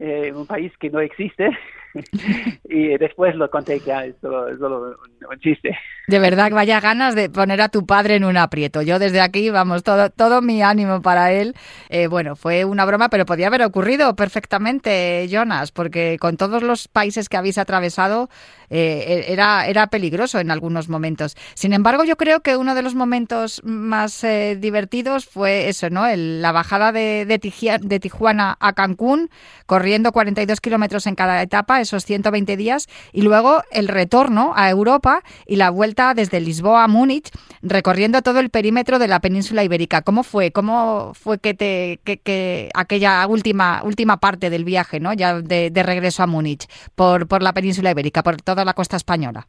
eh, 0.00 0.32
un 0.34 0.46
país 0.46 0.72
que 0.80 0.88
no 0.90 1.00
existe 1.00 1.50
y 2.64 2.96
después 2.98 3.34
lo 3.34 3.50
conté 3.50 3.80
que 3.80 3.92
ah, 3.92 4.06
es 4.06 4.14
solo, 4.20 4.46
un, 4.48 5.38
chiste 5.40 5.76
De 6.08 6.18
verdad, 6.18 6.50
vaya 6.52 6.80
ganas 6.80 7.14
de 7.14 7.28
poner 7.28 7.60
a 7.60 7.68
tu 7.68 7.84
padre 7.84 8.14
en 8.14 8.24
un 8.24 8.36
aprieto. 8.36 8.80
Yo 8.82 8.98
desde 8.98 9.20
aquí, 9.20 9.50
vamos, 9.50 9.82
todo, 9.82 10.08
todo 10.08 10.40
mi 10.40 10.62
ánimo 10.62 11.02
para 11.02 11.32
él. 11.32 11.54
Eh, 11.88 12.06
bueno, 12.06 12.36
fue 12.36 12.64
una 12.64 12.84
broma, 12.84 13.08
pero 13.08 13.26
podía 13.26 13.48
haber 13.48 13.62
ocurrido 13.62 14.14
perfectamente, 14.14 15.26
Jonas, 15.28 15.72
porque 15.72 16.16
con 16.20 16.36
todos 16.36 16.62
los 16.62 16.88
países 16.88 17.28
que 17.28 17.36
habéis 17.36 17.58
atravesado 17.58 18.28
eh, 18.70 19.24
era, 19.28 19.66
era 19.66 19.88
peligroso 19.88 20.38
en 20.38 20.50
algunos 20.50 20.88
momentos. 20.88 21.36
Sin 21.54 21.72
embargo, 21.72 22.04
yo 22.04 22.16
creo 22.16 22.40
que 22.40 22.56
uno 22.56 22.74
de 22.76 22.82
los 22.82 22.94
momentos 22.94 23.62
más 23.64 24.24
divertidos 24.58 25.26
fue 25.26 25.68
eso, 25.68 25.90
¿no? 25.90 26.06
El- 26.06 26.40
la 26.40 26.52
bajada 26.52 26.92
de, 26.92 27.26
de 27.26 28.00
Tijuana 28.00 28.56
a 28.60 28.72
Cancún, 28.74 29.28
corriendo 29.66 29.89
42 30.12 30.60
kilómetros 30.60 31.06
en 31.06 31.14
cada 31.14 31.42
etapa, 31.42 31.80
esos 31.80 32.04
120 32.04 32.56
días, 32.56 32.86
y 33.12 33.22
luego 33.22 33.62
el 33.72 33.88
retorno 33.88 34.52
a 34.54 34.70
Europa 34.70 35.22
y 35.46 35.56
la 35.56 35.70
vuelta 35.70 36.14
desde 36.14 36.40
Lisboa 36.40 36.84
a 36.84 36.88
Múnich, 36.88 37.30
recorriendo 37.62 38.22
todo 38.22 38.40
el 38.40 38.50
perímetro 38.50 38.98
de 38.98 39.08
la 39.08 39.20
península 39.20 39.64
ibérica. 39.64 40.02
¿Cómo 40.02 40.22
fue? 40.22 40.52
¿Cómo 40.52 41.12
fue 41.14 41.38
que 41.38 41.54
te 41.54 41.98
que, 42.04 42.18
que 42.18 42.68
aquella 42.74 43.26
última 43.26 43.82
última 43.84 44.18
parte 44.18 44.50
del 44.50 44.64
viaje, 44.64 45.00
¿no? 45.00 45.12
Ya 45.12 45.40
de, 45.40 45.82
regreso 45.82 46.22
a 46.22 46.26
Múnich 46.26 46.66
por 46.94 47.26
por 47.26 47.42
la 47.42 47.52
península 47.52 47.90
ibérica, 47.90 48.22
por 48.22 48.36
toda 48.36 48.64
la 48.64 48.74
costa 48.74 48.96
española. 48.96 49.46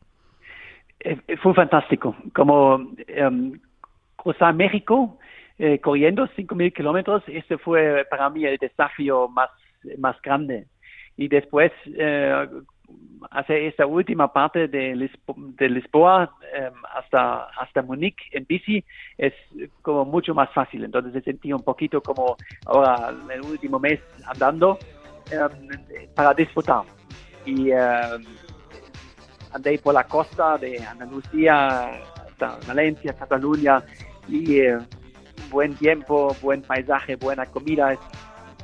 Eh, 1.00 1.18
eh, 1.28 1.38
fue 1.38 1.54
fantástico. 1.54 2.16
Como 2.34 2.94
em, 3.08 3.60
cruzar 4.16 4.54
México 4.54 5.18
eh, 5.64 5.80
corriendo 5.80 6.28
5.000 6.28 6.74
kilómetros, 6.74 7.24
ese 7.28 7.60
fue 7.60 8.04
para 8.10 8.32
mí 8.32 8.46
el 8.46 8.58
desafío 8.58 9.28
más, 9.30 9.50
más 9.98 10.22
grande. 10.22 10.68
Y 11.18 11.28
después 11.28 11.72
eh, 11.86 12.48
hacer 13.32 13.58
esta 13.64 13.86
última 13.86 14.32
parte 14.34 14.68
de, 14.68 14.96
Lisbo- 14.96 15.36
de 15.56 15.70
Lisboa 15.70 16.34
em, 16.54 16.74
hasta, 16.96 17.46
hasta 17.60 17.82
Múnich 17.82 18.18
en 18.32 18.46
bici 18.48 18.84
es 19.18 19.34
como 19.82 20.06
mucho 20.06 20.34
más 20.34 20.50
fácil. 20.54 20.84
Entonces 20.84 21.14
me 21.14 21.22
sentí 21.22 21.54
un 21.54 21.64
poquito 21.64 22.02
como 22.02 22.38
ahora 22.66 23.14
el 23.34 23.42
último 23.42 23.80
mes 23.80 24.00
andando 24.26 24.80
em, 25.30 25.78
para 26.16 26.34
disfrutar. 26.34 26.84
Y 27.46 27.72
em, 27.72 28.24
andé 29.54 29.78
por 29.80 29.94
la 29.94 30.04
costa 30.06 30.58
de 30.58 30.80
Andalucía 30.80 31.92
hasta 32.28 32.58
Valencia, 32.68 33.14
Cataluña 33.14 33.84
y 34.28 34.60
eh, 34.60 34.78
buen 35.50 35.76
tiempo, 35.76 36.36
buen 36.42 36.62
paisaje, 36.62 37.16
buena 37.16 37.46
comida. 37.46 37.94
Es- 37.94 38.00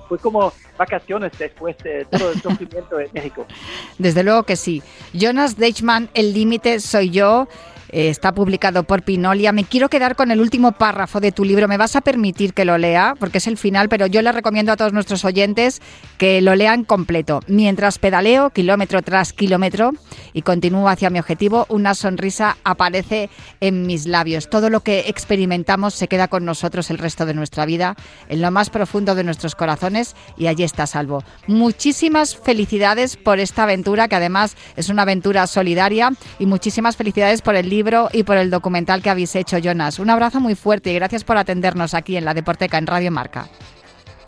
Fue 0.08 0.18
como 0.18 0.54
vacaciones 0.78 1.32
después 1.38 1.78
de 1.80 2.06
todo 2.06 2.32
el 2.32 2.42
sufrimiento 2.42 2.98
de 2.98 3.10
México. 3.14 3.46
Desde 3.98 4.24
luego 4.24 4.44
que 4.44 4.56
sí. 4.56 4.82
Jonas 5.14 5.58
Deichmann, 5.58 6.10
El 6.14 6.34
límite 6.34 6.80
soy 6.80 7.10
yo. 7.10 7.48
Eh, 7.90 8.10
está 8.10 8.34
publicado 8.34 8.84
por 8.84 9.04
Pinolia. 9.04 9.52
Me 9.52 9.64
quiero 9.64 9.90
quedar 9.90 10.16
con 10.16 10.32
el 10.32 10.40
último 10.40 10.74
párrafo 10.74 11.20
de 11.20 11.32
tu 11.32 11.46
libro. 11.46 11.68
¿Me 11.68 11.78
vas 11.78 11.96
a 11.96 12.02
permitir 12.02 12.54
que 12.54 12.66
lo 12.66 12.78
lea? 12.78 13.16
Porque 13.20 13.38
es 13.38 13.48
el 13.48 13.58
final, 13.58 13.90
pero 13.90 14.08
yo 14.08 14.22
le 14.22 14.32
recomiendo 14.32 14.72
a 14.72 14.78
todos 14.78 14.94
nuestros 14.94 15.26
oyentes 15.26 15.82
que 16.18 16.42
lo 16.42 16.56
lean 16.56 16.84
completo. 16.84 17.42
Mientras 17.48 18.00
pedaleo, 18.00 18.50
kilómetro 18.50 19.02
tras 19.02 19.34
kilómetro, 19.34 19.92
y 20.34 20.42
continúo 20.42 20.90
hacia 20.90 21.10
mi 21.10 21.20
objetivo, 21.20 21.66
una 21.70 21.96
sonrisa 21.96 22.58
aparece 22.64 23.30
en 23.62 23.86
mis 23.86 24.06
labios. 24.06 24.50
Todo 24.50 24.70
lo 24.70 24.82
que 24.82 25.06
experimentamos 25.08 25.94
se 25.94 26.08
queda 26.08 26.28
con 26.28 26.46
nosotros 26.46 26.90
el 26.90 26.98
resto 26.98 27.26
de 27.26 27.34
nuestra 27.34 27.66
vida, 27.66 27.96
en 28.30 28.42
lo 28.42 28.52
más 28.52 28.70
profundo 28.70 29.16
de 29.16 29.24
nuestros 29.24 29.56
corazones, 29.56 30.16
y 30.38 30.48
allí 30.48 30.64
está 30.64 30.88
salvo. 30.88 31.24
Muchísimas 31.48 32.36
felicidades 32.36 33.18
por 33.18 33.40
esta 33.40 33.64
aventura, 33.64 34.08
que 34.08 34.16
además 34.16 34.56
es 34.76 34.90
una 34.90 35.04
aventura 35.04 35.48
solidaria, 35.48 36.12
y 36.40 36.46
muchísimas 36.46 36.98
felicidades 36.98 37.42
por 37.42 37.56
el 37.56 37.70
libro 37.70 37.77
y 38.12 38.24
por 38.24 38.38
el 38.38 38.50
documental 38.50 39.02
que 39.02 39.10
habéis 39.10 39.36
hecho, 39.36 39.58
Jonas. 39.58 40.00
Un 40.00 40.10
abrazo 40.10 40.40
muy 40.40 40.56
fuerte 40.56 40.92
y 40.92 40.96
gracias 40.96 41.24
por 41.24 41.38
atendernos 41.38 41.94
aquí 41.94 42.18
en 42.18 42.26
la 42.26 42.34
Deporteca, 42.34 42.78
en 42.78 42.88
Radio 42.88 43.12
Marca. 43.12 43.48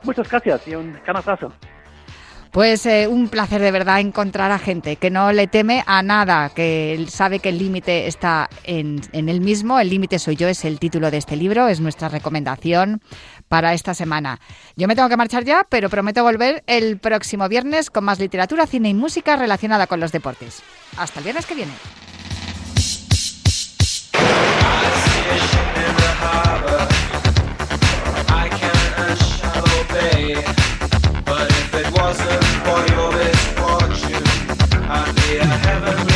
Muchas 0.04 0.30
gracias 0.30 0.68
y 0.68 0.76
un 0.76 0.94
gran 1.04 1.18
abrazo. 1.18 1.52
Pues 2.52 2.86
eh, 2.88 3.08
un 3.08 3.28
placer 3.28 3.62
de 3.62 3.70
verdad 3.70 4.00
encontrar 4.00 4.52
a 4.52 4.58
gente 4.58 4.96
que 4.96 5.12
no 5.12 5.32
le 5.32 5.46
teme 5.46 5.84
a 5.86 6.02
nada, 6.02 6.50
que 6.50 7.06
sabe 7.08 7.40
que 7.40 7.50
el 7.50 7.60
límite 7.60 8.08
está 8.08 8.50
en, 8.64 9.02
en 9.12 9.30
él 9.30 9.40
mismo. 9.40 9.80
El 9.80 9.90
límite 9.90 10.18
soy 10.18 10.36
yo 10.36 10.48
es 10.48 10.66
el 10.66 10.80
título 10.80 11.12
de 11.12 11.18
este 11.18 11.36
libro, 11.36 11.68
es 11.68 11.80
nuestra 11.80 12.10
recomendación 12.10 13.02
para 13.48 13.74
esta 13.74 13.94
semana. 13.94 14.40
Yo 14.76 14.88
me 14.88 14.96
tengo 14.96 15.10
que 15.10 15.18
marchar 15.18 15.44
ya, 15.44 15.66
pero 15.70 15.90
prometo 15.90 16.24
volver 16.24 16.64
el 16.66 16.98
próximo 16.98 17.48
viernes 17.50 17.92
con 17.92 18.04
más 18.04 18.20
literatura, 18.20 18.66
cine 18.66 18.90
y 18.90 18.94
música 18.96 19.36
relacionada 19.36 19.86
con 19.86 20.00
los 20.00 20.12
deportes. 20.12 20.64
Hasta 20.98 21.20
el 21.20 21.26
viernes 21.26 21.46
que 21.46 21.56
viene. 21.56 21.74
But 30.34 31.50
if 31.50 31.74
it 31.74 31.92
wasn't 32.00 32.44
for 32.65 32.82
your 32.94 33.12
misfortune, 33.12 34.24
I'd 34.88 35.15
be 35.15 35.38
a 35.38 35.46
heavenly. 35.46 36.09